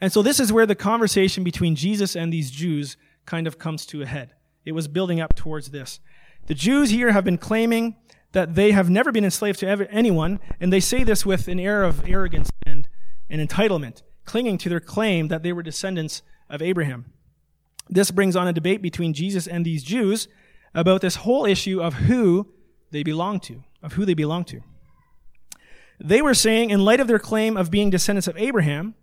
And 0.00 0.12
so 0.12 0.22
this 0.22 0.40
is 0.40 0.52
where 0.52 0.66
the 0.66 0.74
conversation 0.74 1.44
between 1.44 1.74
Jesus 1.74 2.14
and 2.16 2.32
these 2.32 2.50
Jews 2.50 2.96
kind 3.26 3.46
of 3.46 3.58
comes 3.58 3.84
to 3.86 4.02
a 4.02 4.06
head. 4.06 4.34
It 4.64 4.72
was 4.72 4.88
building 4.88 5.20
up 5.20 5.34
towards 5.34 5.70
this. 5.70 6.00
The 6.46 6.54
Jews 6.54 6.90
here 6.90 7.12
have 7.12 7.24
been 7.24 7.38
claiming 7.38 7.96
that 8.32 8.54
they 8.54 8.70
have 8.70 8.88
never 8.88 9.12
been 9.12 9.24
enslaved 9.24 9.58
to 9.60 9.66
ever, 9.66 9.86
anyone, 9.90 10.40
and 10.60 10.72
they 10.72 10.80
say 10.80 11.04
this 11.04 11.26
with 11.26 11.48
an 11.48 11.58
air 11.58 11.82
of 11.82 12.08
arrogance 12.08 12.50
and, 12.64 12.88
and 13.28 13.46
entitlement, 13.46 14.02
clinging 14.24 14.58
to 14.58 14.68
their 14.68 14.80
claim 14.80 15.28
that 15.28 15.42
they 15.42 15.52
were 15.52 15.62
descendants 15.62 16.22
of 16.48 16.62
Abraham. 16.62 17.12
This 17.88 18.10
brings 18.10 18.36
on 18.36 18.46
a 18.46 18.52
debate 18.52 18.82
between 18.82 19.12
Jesus 19.12 19.46
and 19.46 19.64
these 19.64 19.82
Jews 19.82 20.28
about 20.74 21.00
this 21.00 21.16
whole 21.16 21.44
issue 21.44 21.80
of 21.80 21.94
who 21.94 22.52
they 22.90 23.02
belong 23.02 23.40
to, 23.40 23.64
of 23.82 23.94
who 23.94 24.04
they 24.04 24.14
belong 24.14 24.44
to. 24.44 24.60
They 25.98 26.22
were 26.22 26.34
saying, 26.34 26.70
in 26.70 26.84
light 26.84 27.00
of 27.00 27.08
their 27.08 27.18
claim 27.18 27.56
of 27.56 27.70
being 27.70 27.90
descendants 27.90 28.28
of 28.28 28.36
Abraham, 28.38 28.94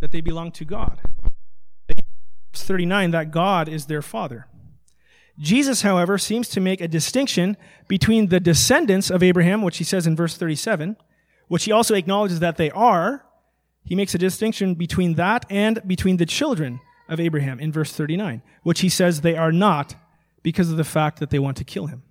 that 0.00 0.10
they 0.10 0.20
belong 0.20 0.50
to 0.52 0.64
God. 0.64 1.00
Verse 2.52 2.64
39, 2.64 3.12
that 3.12 3.30
God 3.30 3.68
is 3.68 3.86
their 3.86 4.02
father. 4.02 4.46
Jesus, 5.38 5.82
however, 5.82 6.18
seems 6.18 6.48
to 6.48 6.60
make 6.60 6.80
a 6.80 6.88
distinction 6.88 7.56
between 7.88 8.28
the 8.28 8.40
descendants 8.40 9.10
of 9.10 9.22
Abraham, 9.22 9.62
which 9.62 9.78
he 9.78 9.84
says 9.84 10.06
in 10.06 10.16
verse 10.16 10.36
37, 10.36 10.96
which 11.48 11.64
he 11.64 11.72
also 11.72 11.94
acknowledges 11.94 12.40
that 12.40 12.56
they 12.56 12.70
are. 12.70 13.24
He 13.90 13.96
makes 13.96 14.14
a 14.14 14.18
distinction 14.18 14.76
between 14.76 15.14
that 15.14 15.44
and 15.50 15.82
between 15.84 16.16
the 16.16 16.24
children 16.24 16.78
of 17.08 17.18
Abraham 17.18 17.58
in 17.58 17.72
verse 17.72 17.90
39, 17.92 18.40
which 18.62 18.82
he 18.82 18.88
says 18.88 19.20
they 19.20 19.36
are 19.36 19.50
not 19.50 19.96
because 20.44 20.70
of 20.70 20.76
the 20.76 20.84
fact 20.84 21.18
that 21.18 21.30
they 21.30 21.40
want 21.40 21.56
to 21.56 21.64
kill 21.64 21.88
him. 21.88 22.04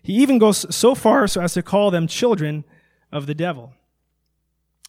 He 0.00 0.12
even 0.22 0.38
goes 0.38 0.64
so 0.72 0.94
far 0.94 1.26
so 1.26 1.40
as 1.40 1.54
to 1.54 1.62
call 1.62 1.90
them 1.90 2.06
children 2.06 2.62
of 3.10 3.26
the 3.26 3.34
devil. 3.34 3.72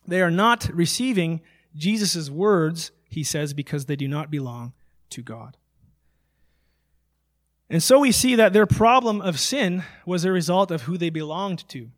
They 0.08 0.22
are 0.22 0.30
not 0.30 0.70
receiving 0.72 1.42
Jesus' 1.76 2.30
words, 2.30 2.92
he 3.10 3.24
says, 3.24 3.56
because 3.56 3.86
they 3.86 3.96
do 3.96 4.08
not 4.08 4.30
belong 4.30 4.74
to 5.10 5.24
God. 5.24 5.58
And 7.72 7.82
so 7.82 7.98
we 7.98 8.12
see 8.12 8.36
that 8.36 8.54
their 8.54 8.68
problem 8.68 9.20
of 9.20 9.40
sin 9.40 9.84
was 10.06 10.26
a 10.26 10.32
result 10.32 10.70
of 10.70 10.84
who 10.84 10.96
they 10.96 11.10
belonged 11.10 11.68
to. 11.70 11.90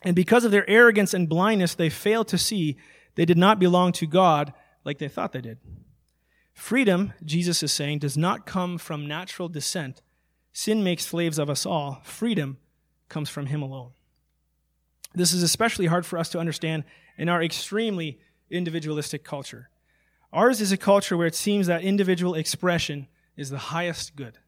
And 0.00 0.16
because 0.16 0.46
of 0.46 0.50
their 0.50 0.68
arrogance 0.70 1.12
and 1.12 1.28
blindness, 1.28 1.74
they 1.74 1.90
failed 1.90 2.28
to 2.28 2.38
see 2.38 2.78
they 3.18 3.24
did 3.24 3.36
not 3.36 3.58
belong 3.58 3.90
to 3.94 4.06
God 4.06 4.52
like 4.84 4.98
they 4.98 5.08
thought 5.08 5.32
they 5.32 5.40
did. 5.40 5.58
Freedom, 6.52 7.12
Jesus 7.24 7.64
is 7.64 7.72
saying, 7.72 7.98
does 7.98 8.16
not 8.16 8.46
come 8.46 8.78
from 8.78 9.08
natural 9.08 9.48
descent. 9.48 10.02
Sin 10.52 10.84
makes 10.84 11.04
slaves 11.04 11.38
of 11.38 11.50
us 11.50 11.66
all. 11.66 12.00
Freedom 12.04 12.58
comes 13.08 13.28
from 13.28 13.46
Him 13.46 13.60
alone. 13.60 13.90
This 15.14 15.32
is 15.32 15.42
especially 15.42 15.86
hard 15.86 16.06
for 16.06 16.16
us 16.16 16.28
to 16.30 16.38
understand 16.38 16.84
in 17.16 17.28
our 17.28 17.42
extremely 17.42 18.20
individualistic 18.50 19.24
culture. 19.24 19.68
Ours 20.32 20.60
is 20.60 20.70
a 20.70 20.76
culture 20.76 21.16
where 21.16 21.26
it 21.26 21.34
seems 21.34 21.66
that 21.66 21.82
individual 21.82 22.36
expression 22.36 23.08
is 23.36 23.50
the 23.50 23.58
highest 23.58 24.14
good 24.14 24.38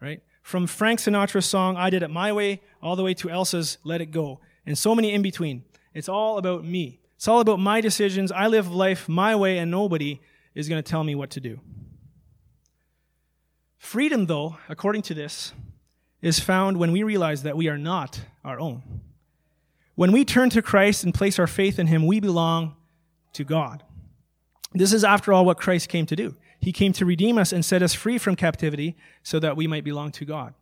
right? 0.00 0.22
From 0.42 0.66
Frank 0.66 1.00
Sinatra's 1.00 1.46
song, 1.46 1.76
I 1.76 1.90
Did 1.90 2.02
It 2.02 2.10
My 2.10 2.32
Way, 2.32 2.60
all 2.82 2.96
the 2.96 3.02
way 3.02 3.14
to 3.14 3.30
Elsa's 3.30 3.78
Let 3.84 4.00
It 4.00 4.10
Go, 4.10 4.40
and 4.64 4.76
so 4.76 4.94
many 4.94 5.12
in 5.12 5.22
between. 5.22 5.64
It's 5.94 6.08
all 6.08 6.38
about 6.38 6.64
me. 6.64 7.00
It's 7.16 7.28
all 7.28 7.40
about 7.40 7.58
my 7.58 7.80
decisions. 7.80 8.30
I 8.30 8.46
live 8.46 8.70
life 8.70 9.08
my 9.08 9.34
way, 9.34 9.58
and 9.58 9.70
nobody 9.70 10.20
is 10.54 10.68
going 10.68 10.82
to 10.82 10.88
tell 10.88 11.04
me 11.04 11.14
what 11.14 11.30
to 11.30 11.40
do. 11.40 11.60
Freedom, 13.78 14.26
though, 14.26 14.58
according 14.68 15.02
to 15.02 15.14
this, 15.14 15.52
is 16.22 16.40
found 16.40 16.76
when 16.76 16.92
we 16.92 17.02
realize 17.02 17.42
that 17.42 17.56
we 17.56 17.68
are 17.68 17.78
not 17.78 18.20
our 18.44 18.58
own. 18.58 18.82
When 19.94 20.12
we 20.12 20.24
turn 20.24 20.50
to 20.50 20.62
Christ 20.62 21.04
and 21.04 21.14
place 21.14 21.38
our 21.38 21.46
faith 21.46 21.78
in 21.78 21.86
Him, 21.86 22.06
we 22.06 22.20
belong 22.20 22.76
to 23.32 23.44
God. 23.44 23.82
This 24.72 24.92
is, 24.92 25.04
after 25.04 25.32
all, 25.32 25.44
what 25.44 25.58
Christ 25.58 25.88
came 25.88 26.04
to 26.06 26.16
do. 26.16 26.36
He 26.60 26.72
came 26.72 26.92
to 26.94 27.06
redeem 27.06 27.38
us 27.38 27.52
and 27.52 27.64
set 27.64 27.82
us 27.82 27.94
free 27.94 28.18
from 28.18 28.36
captivity 28.36 28.96
so 29.22 29.38
that 29.38 29.56
we 29.56 29.66
might 29.66 29.84
belong 29.84 30.10
to 30.12 30.24
God. 30.24 30.54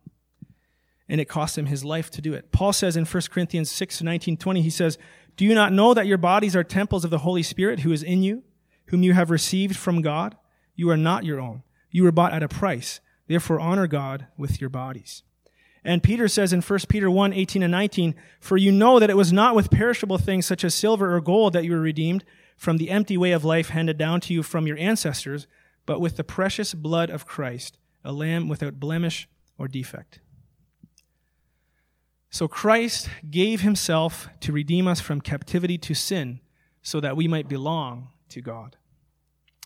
And 1.09 1.19
it 1.19 1.25
cost 1.25 1.57
him 1.57 1.65
his 1.65 1.83
life 1.83 2.09
to 2.11 2.21
do 2.21 2.33
it. 2.33 2.51
Paul 2.51 2.73
says 2.73 2.97
in 2.97 3.05
1 3.05 3.23
Corinthians 3.29 3.71
6, 3.71 4.01
19, 4.01 4.37
20, 4.37 4.61
he 4.61 4.69
says, 4.69 4.97
Do 5.37 5.45
you 5.45 5.53
not 5.53 5.73
know 5.73 5.93
that 5.93 6.07
your 6.07 6.17
bodies 6.17 6.55
are 6.55 6.63
temples 6.63 7.03
of 7.03 7.11
the 7.11 7.19
Holy 7.19 7.43
Spirit 7.43 7.81
who 7.81 7.91
is 7.91 8.03
in 8.03 8.23
you, 8.23 8.43
whom 8.87 9.03
you 9.03 9.13
have 9.13 9.29
received 9.29 9.75
from 9.75 10.01
God? 10.01 10.35
You 10.75 10.89
are 10.89 10.97
not 10.97 11.25
your 11.25 11.39
own. 11.39 11.63
You 11.91 12.03
were 12.03 12.11
bought 12.11 12.33
at 12.33 12.43
a 12.43 12.47
price. 12.47 12.99
Therefore 13.27 13.59
honor 13.59 13.87
God 13.87 14.27
with 14.37 14.61
your 14.61 14.69
bodies. 14.69 15.23
And 15.83 16.01
Peter 16.01 16.27
says 16.27 16.51
in 16.51 16.61
1 16.61 16.79
Peter 16.89 17.11
1, 17.11 17.33
18 17.33 17.63
and 17.63 17.71
19, 17.71 18.15
For 18.39 18.57
you 18.57 18.71
know 18.71 18.99
that 18.99 19.09
it 19.09 19.17
was 19.17 19.31
not 19.31 19.55
with 19.55 19.69
perishable 19.69 20.17
things 20.17 20.45
such 20.45 20.63
as 20.63 20.73
silver 20.73 21.15
or 21.15 21.21
gold 21.21 21.53
that 21.53 21.63
you 21.63 21.71
were 21.71 21.79
redeemed 21.79 22.23
from 22.57 22.77
the 22.77 22.89
empty 22.89 23.17
way 23.17 23.31
of 23.31 23.45
life 23.45 23.69
handed 23.69 23.97
down 23.97 24.21
to 24.21 24.33
you 24.33 24.41
from 24.41 24.65
your 24.65 24.77
ancestors, 24.77 25.45
but 25.85 26.01
with 26.01 26.17
the 26.17 26.23
precious 26.23 26.73
blood 26.73 27.09
of 27.09 27.27
Christ, 27.27 27.77
a 28.03 28.11
lamb 28.11 28.47
without 28.47 28.79
blemish 28.79 29.27
or 29.57 29.67
defect. 29.67 30.19
So 32.35 32.49
Christ 32.49 33.07
gave 33.31 33.61
himself 33.61 34.27
to 34.41 34.51
redeem 34.51 34.89
us 34.89 34.99
from 34.99 35.21
captivity 35.21 35.77
to 35.77 35.93
sin 35.93 36.41
so 36.81 36.99
that 36.99 37.15
we 37.15 37.29
might 37.29 37.47
belong 37.47 38.09
to 38.27 38.41
God. 38.41 38.75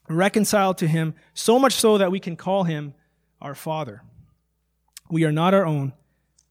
Reconciled 0.08 0.78
to 0.78 0.88
him, 0.88 1.16
so 1.34 1.58
much 1.58 1.74
so 1.74 1.98
that 1.98 2.12
we 2.12 2.20
can 2.20 2.36
call 2.36 2.66
him 2.66 2.94
our 3.42 3.56
Father. 3.56 4.04
We 5.10 5.24
are 5.24 5.32
not 5.32 5.56
our 5.56 5.66
own, 5.66 5.94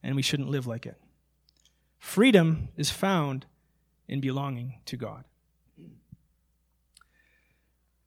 and 0.03 0.17
we 0.17 0.23
shouldn't 0.23 0.49
live 0.49 0.67
like 0.67 0.87
it. 0.87 0.97
Freedom 2.01 2.71
is 2.77 2.91
found 2.91 3.47
in 4.09 4.21
belonging 4.21 4.81
to 4.87 4.97
God. 4.97 5.23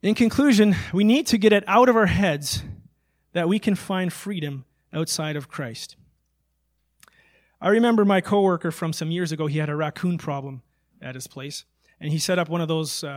In 0.01 0.15
conclusion, 0.15 0.75
we 0.91 1.05
need 1.05 1.27
to 1.27 1.37
get 1.37 1.53
it 1.53 1.63
out 1.65 1.87
of 1.87 1.95
our 1.95 2.07
heads 2.07 2.61
that 3.31 3.47
we 3.47 3.57
can 3.57 3.75
find 3.75 4.11
freedom 4.11 4.65
outside 4.91 5.37
of 5.37 5.47
Christ. 5.47 5.95
I 7.61 7.69
remember 7.69 8.03
my 8.05 8.21
coworker 8.21 8.71
from 8.71 8.91
some 8.91 9.11
years 9.11 9.31
ago, 9.31 9.47
he 9.47 9.59
had 9.59 9.69
a 9.69 9.75
raccoon 9.75 10.17
problem 10.17 10.63
at 11.01 11.15
his 11.15 11.27
place, 11.27 11.65
and 11.99 12.11
he 12.11 12.17
set 12.17 12.39
up 12.39 12.49
one 12.49 12.61
of 12.61 12.67
those 12.67 13.03
uh, 13.03 13.15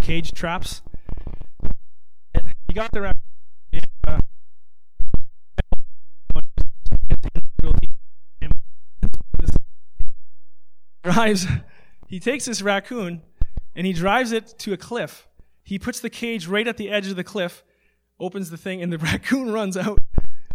cage 0.00 0.32
traps. 0.32 0.82
He 2.68 2.74
got 2.74 2.92
the 2.92 3.02
raccoon. 3.02 3.20
And, 3.72 3.86
uh, 4.06 4.18
drives, 11.10 11.46
he 12.06 12.20
takes 12.20 12.44
this 12.44 12.62
raccoon 12.62 13.22
and 13.74 13.86
he 13.86 13.92
drives 13.92 14.30
it 14.32 14.54
to 14.60 14.72
a 14.72 14.76
cliff 14.76 15.26
he 15.64 15.78
puts 15.78 16.00
the 16.00 16.10
cage 16.10 16.46
right 16.46 16.66
at 16.66 16.76
the 16.76 16.90
edge 16.90 17.08
of 17.08 17.16
the 17.16 17.24
cliff, 17.24 17.62
opens 18.18 18.50
the 18.50 18.56
thing, 18.56 18.82
and 18.82 18.92
the 18.92 18.98
raccoon 19.10 19.52
runs 19.52 19.76
out, 19.76 20.00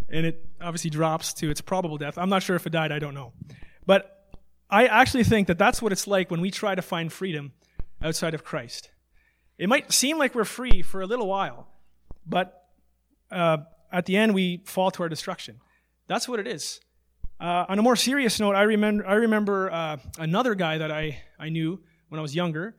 and 0.10 0.26
it 0.26 0.47
obviously 0.62 0.89
drops 0.89 1.34
to 1.36 1.50
its 1.50 1.62
probable 1.62 1.98
death. 1.98 2.17
I'm 2.17 2.30
not 2.30 2.43
sure 2.43 2.56
if 2.56 2.65
it 2.65 2.72
died, 2.72 2.91
I 2.91 3.00
don't 3.00 3.13
know. 3.13 3.34
But 3.86 4.28
I 4.70 4.88
actually 4.88 5.24
think 5.24 5.48
that 5.48 5.58
that's 5.58 5.82
what 5.82 5.91
it's 5.91 6.08
like 6.08 6.30
when 6.30 6.41
we 6.41 6.52
try 6.52 6.76
to 6.76 6.82
find 6.82 7.12
freedom 7.12 7.54
outside 8.02 8.34
of 8.34 8.43
Christ. 8.43 8.91
It 9.58 9.70
might 9.70 9.91
seem 9.91 10.17
like 10.17 10.36
we're 10.36 10.43
free 10.46 10.82
for 10.82 11.02
a 11.02 11.08
little 11.08 11.28
while, 11.28 11.67
but 12.26 12.65
uh, 13.32 13.58
at 13.91 14.06
the 14.06 14.17
end 14.17 14.34
we 14.34 14.62
fall 14.65 14.91
to 14.91 15.04
our 15.04 15.10
destruction. 15.10 15.60
That's 16.08 16.28
what 16.28 16.39
it 16.39 16.48
is. 16.48 16.80
Uh, 17.39 17.65
on 17.70 17.80
a 17.80 17.82
more 17.82 17.96
serious 17.96 18.39
note, 18.39 18.56
I 18.56 18.63
remember, 18.63 19.08
I 19.08 19.13
remember 19.13 19.72
uh, 19.72 19.98
another 20.17 20.56
guy 20.56 20.80
that 20.80 20.91
I, 20.91 21.22
I 21.39 21.50
knew 21.50 21.80
when 22.10 22.20
I 22.20 22.22
was 22.22 22.36
younger. 22.36 22.76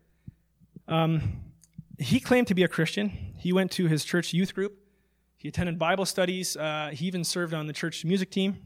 Um, 0.89 1.43
he 1.99 2.21
claimed 2.21 2.49
to 2.49 2.55
be 2.55 2.63
a 2.63 2.69
Christian. 2.69 3.35
He 3.39 3.53
went 3.53 3.71
to 3.73 3.87
his 3.87 4.05
church 4.05 4.33
youth 4.33 4.55
group. 4.55 4.79
He 5.39 5.49
attended 5.49 5.79
Bible 5.79 6.05
studies. 6.05 6.57
Uh, 6.57 6.91
he 6.93 7.07
even 7.07 7.23
served 7.23 7.55
on 7.55 7.69
the 7.69 7.73
church 7.73 8.05
music 8.05 8.31
team. 8.31 8.59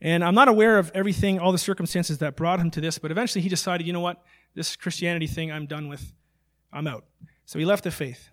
And 0.00 0.24
I'm 0.24 0.34
not 0.34 0.48
aware 0.48 0.78
of 0.78 0.90
everything, 0.94 1.38
all 1.38 1.52
the 1.52 1.58
circumstances 1.58 2.18
that 2.18 2.36
brought 2.36 2.58
him 2.58 2.70
to 2.72 2.80
this, 2.80 2.98
but 2.98 3.10
eventually 3.10 3.42
he 3.42 3.48
decided, 3.48 3.86
you 3.86 3.92
know 3.92 4.00
what, 4.00 4.22
this 4.54 4.76
Christianity 4.76 5.26
thing 5.26 5.52
I'm 5.52 5.66
done 5.66 5.88
with. 5.88 6.12
I'm 6.72 6.86
out. 6.86 7.04
So 7.44 7.58
he 7.58 7.64
left 7.64 7.84
the 7.84 7.90
faith. 7.90 8.30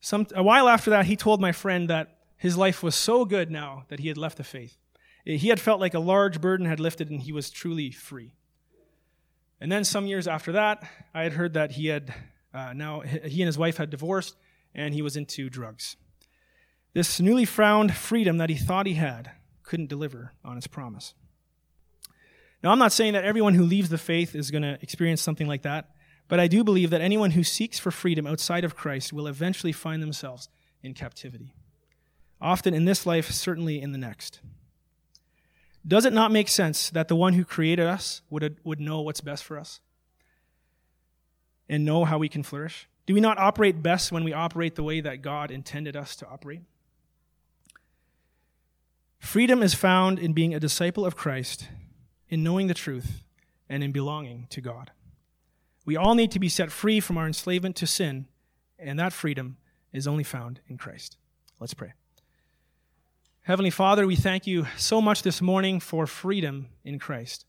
Some, 0.00 0.26
a 0.34 0.42
while 0.42 0.68
after 0.68 0.90
that, 0.90 1.06
he 1.06 1.16
told 1.16 1.40
my 1.40 1.52
friend 1.52 1.88
that 1.88 2.18
his 2.36 2.56
life 2.56 2.82
was 2.82 2.94
so 2.94 3.24
good 3.24 3.50
now 3.50 3.84
that 3.88 4.00
he 4.00 4.08
had 4.08 4.16
left 4.16 4.36
the 4.36 4.44
faith. 4.44 4.76
He 5.24 5.48
had 5.48 5.60
felt 5.60 5.80
like 5.80 5.94
a 5.94 5.98
large 5.98 6.40
burden 6.40 6.66
had 6.66 6.80
lifted 6.80 7.10
and 7.10 7.20
he 7.20 7.32
was 7.32 7.50
truly 7.50 7.90
free. 7.90 8.32
And 9.60 9.70
then 9.70 9.84
some 9.84 10.06
years 10.06 10.26
after 10.26 10.52
that, 10.52 10.82
I 11.14 11.22
had 11.22 11.34
heard 11.34 11.54
that 11.54 11.72
he 11.72 11.88
had 11.88 12.14
uh, 12.52 12.72
now 12.72 13.00
he 13.00 13.42
and 13.42 13.46
his 13.46 13.58
wife 13.58 13.76
had 13.76 13.90
divorced 13.90 14.34
and 14.74 14.94
he 14.94 15.02
was 15.02 15.16
into 15.16 15.50
drugs. 15.50 15.96
This 16.92 17.20
newly 17.20 17.44
found 17.44 17.94
freedom 17.94 18.38
that 18.38 18.50
he 18.50 18.56
thought 18.56 18.86
he 18.86 18.94
had 18.94 19.32
couldn't 19.62 19.88
deliver 19.88 20.32
on 20.44 20.56
its 20.56 20.66
promise. 20.66 21.14
Now, 22.62 22.72
I'm 22.72 22.78
not 22.78 22.92
saying 22.92 23.14
that 23.14 23.24
everyone 23.24 23.54
who 23.54 23.62
leaves 23.62 23.88
the 23.88 23.98
faith 23.98 24.34
is 24.34 24.50
going 24.50 24.62
to 24.62 24.78
experience 24.82 25.22
something 25.22 25.46
like 25.46 25.62
that, 25.62 25.90
but 26.28 26.40
I 26.40 26.46
do 26.46 26.62
believe 26.62 26.90
that 26.90 27.00
anyone 27.00 27.30
who 27.30 27.42
seeks 27.42 27.78
for 27.78 27.90
freedom 27.90 28.26
outside 28.26 28.64
of 28.64 28.76
Christ 28.76 29.12
will 29.12 29.26
eventually 29.26 29.72
find 29.72 30.02
themselves 30.02 30.48
in 30.82 30.92
captivity. 30.92 31.54
Often 32.40 32.74
in 32.74 32.84
this 32.84 33.06
life, 33.06 33.30
certainly 33.30 33.80
in 33.80 33.92
the 33.92 33.98
next. 33.98 34.40
Does 35.86 36.04
it 36.04 36.12
not 36.12 36.32
make 36.32 36.48
sense 36.48 36.90
that 36.90 37.08
the 37.08 37.16
one 37.16 37.32
who 37.32 37.44
created 37.44 37.86
us 37.86 38.20
would, 38.28 38.58
would 38.64 38.80
know 38.80 39.00
what's 39.00 39.22
best 39.22 39.44
for 39.44 39.58
us 39.58 39.80
and 41.68 41.84
know 41.84 42.04
how 42.04 42.18
we 42.18 42.28
can 42.28 42.42
flourish? 42.42 42.86
Do 43.10 43.14
we 43.14 43.20
not 43.20 43.38
operate 43.38 43.82
best 43.82 44.12
when 44.12 44.22
we 44.22 44.32
operate 44.32 44.76
the 44.76 44.84
way 44.84 45.00
that 45.00 45.20
God 45.20 45.50
intended 45.50 45.96
us 45.96 46.14
to 46.14 46.28
operate? 46.28 46.60
Freedom 49.18 49.64
is 49.64 49.74
found 49.74 50.20
in 50.20 50.32
being 50.32 50.54
a 50.54 50.60
disciple 50.60 51.04
of 51.04 51.16
Christ, 51.16 51.66
in 52.28 52.44
knowing 52.44 52.68
the 52.68 52.72
truth, 52.72 53.24
and 53.68 53.82
in 53.82 53.90
belonging 53.90 54.46
to 54.50 54.60
God. 54.60 54.92
We 55.84 55.96
all 55.96 56.14
need 56.14 56.30
to 56.30 56.38
be 56.38 56.48
set 56.48 56.70
free 56.70 57.00
from 57.00 57.18
our 57.18 57.26
enslavement 57.26 57.74
to 57.78 57.86
sin, 57.88 58.28
and 58.78 58.96
that 59.00 59.12
freedom 59.12 59.56
is 59.92 60.06
only 60.06 60.22
found 60.22 60.60
in 60.68 60.78
Christ. 60.78 61.16
Let's 61.58 61.74
pray. 61.74 61.94
Heavenly 63.42 63.70
Father, 63.70 64.06
we 64.06 64.14
thank 64.14 64.46
you 64.46 64.68
so 64.76 65.02
much 65.02 65.22
this 65.22 65.42
morning 65.42 65.80
for 65.80 66.06
freedom 66.06 66.68
in 66.84 67.00
Christ. 67.00 67.44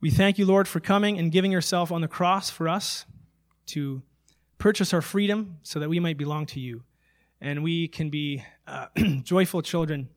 We 0.00 0.08
thank 0.08 0.38
you, 0.38 0.46
Lord, 0.46 0.66
for 0.66 0.80
coming 0.80 1.18
and 1.18 1.30
giving 1.30 1.52
yourself 1.52 1.92
on 1.92 2.00
the 2.00 2.08
cross 2.08 2.48
for 2.48 2.66
us 2.66 3.04
to 3.66 4.00
purchase 4.58 4.92
our 4.92 5.02
freedom 5.02 5.58
so 5.62 5.80
that 5.80 5.88
we 5.88 6.00
might 6.00 6.18
belong 6.18 6.46
to 6.46 6.60
you. 6.60 6.82
And 7.40 7.62
we 7.62 7.88
can 7.88 8.10
be 8.10 8.44
uh, 8.66 8.86
joyful 9.22 9.62
children 9.62 10.08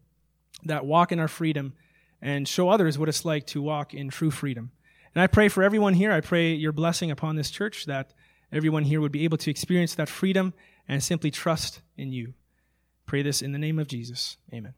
that 0.65 0.86
walk 0.86 1.12
in 1.12 1.19
our 1.19 1.27
freedom 1.27 1.73
and 2.21 2.47
show 2.47 2.69
others 2.69 2.97
what 2.97 3.10
it's 3.10 3.25
like 3.25 3.47
to 3.47 3.62
walk 3.62 3.93
in 3.93 4.10
true 4.10 4.32
freedom. 4.32 4.71
And 5.13 5.21
I 5.21 5.27
pray 5.27 5.49
for 5.49 5.63
everyone 5.63 5.93
here. 5.93 6.12
I 6.12 6.21
pray 6.21 6.54
your 6.54 6.71
blessing 6.71 7.12
upon 7.12 7.36
this 7.36 7.51
church 7.51 7.86
that 7.86 8.13
everyone 8.51 8.84
here 8.84 9.01
would 9.01 9.12
be 9.12 9.23
able 9.23 9.38
to 9.38 9.51
experience 9.51 9.95
that 9.95 10.10
freedom 10.10 10.54
and 10.88 11.04
simply 11.04 11.32
trust 11.32 11.82
in 11.97 12.12
you. 12.12 12.34
Pray 13.06 13.21
this 13.21 13.41
in 13.41 13.51
the 13.51 13.60
name 13.60 13.80
of 13.80 13.88
Jesus. 13.88 14.38
Amen. 14.54 14.73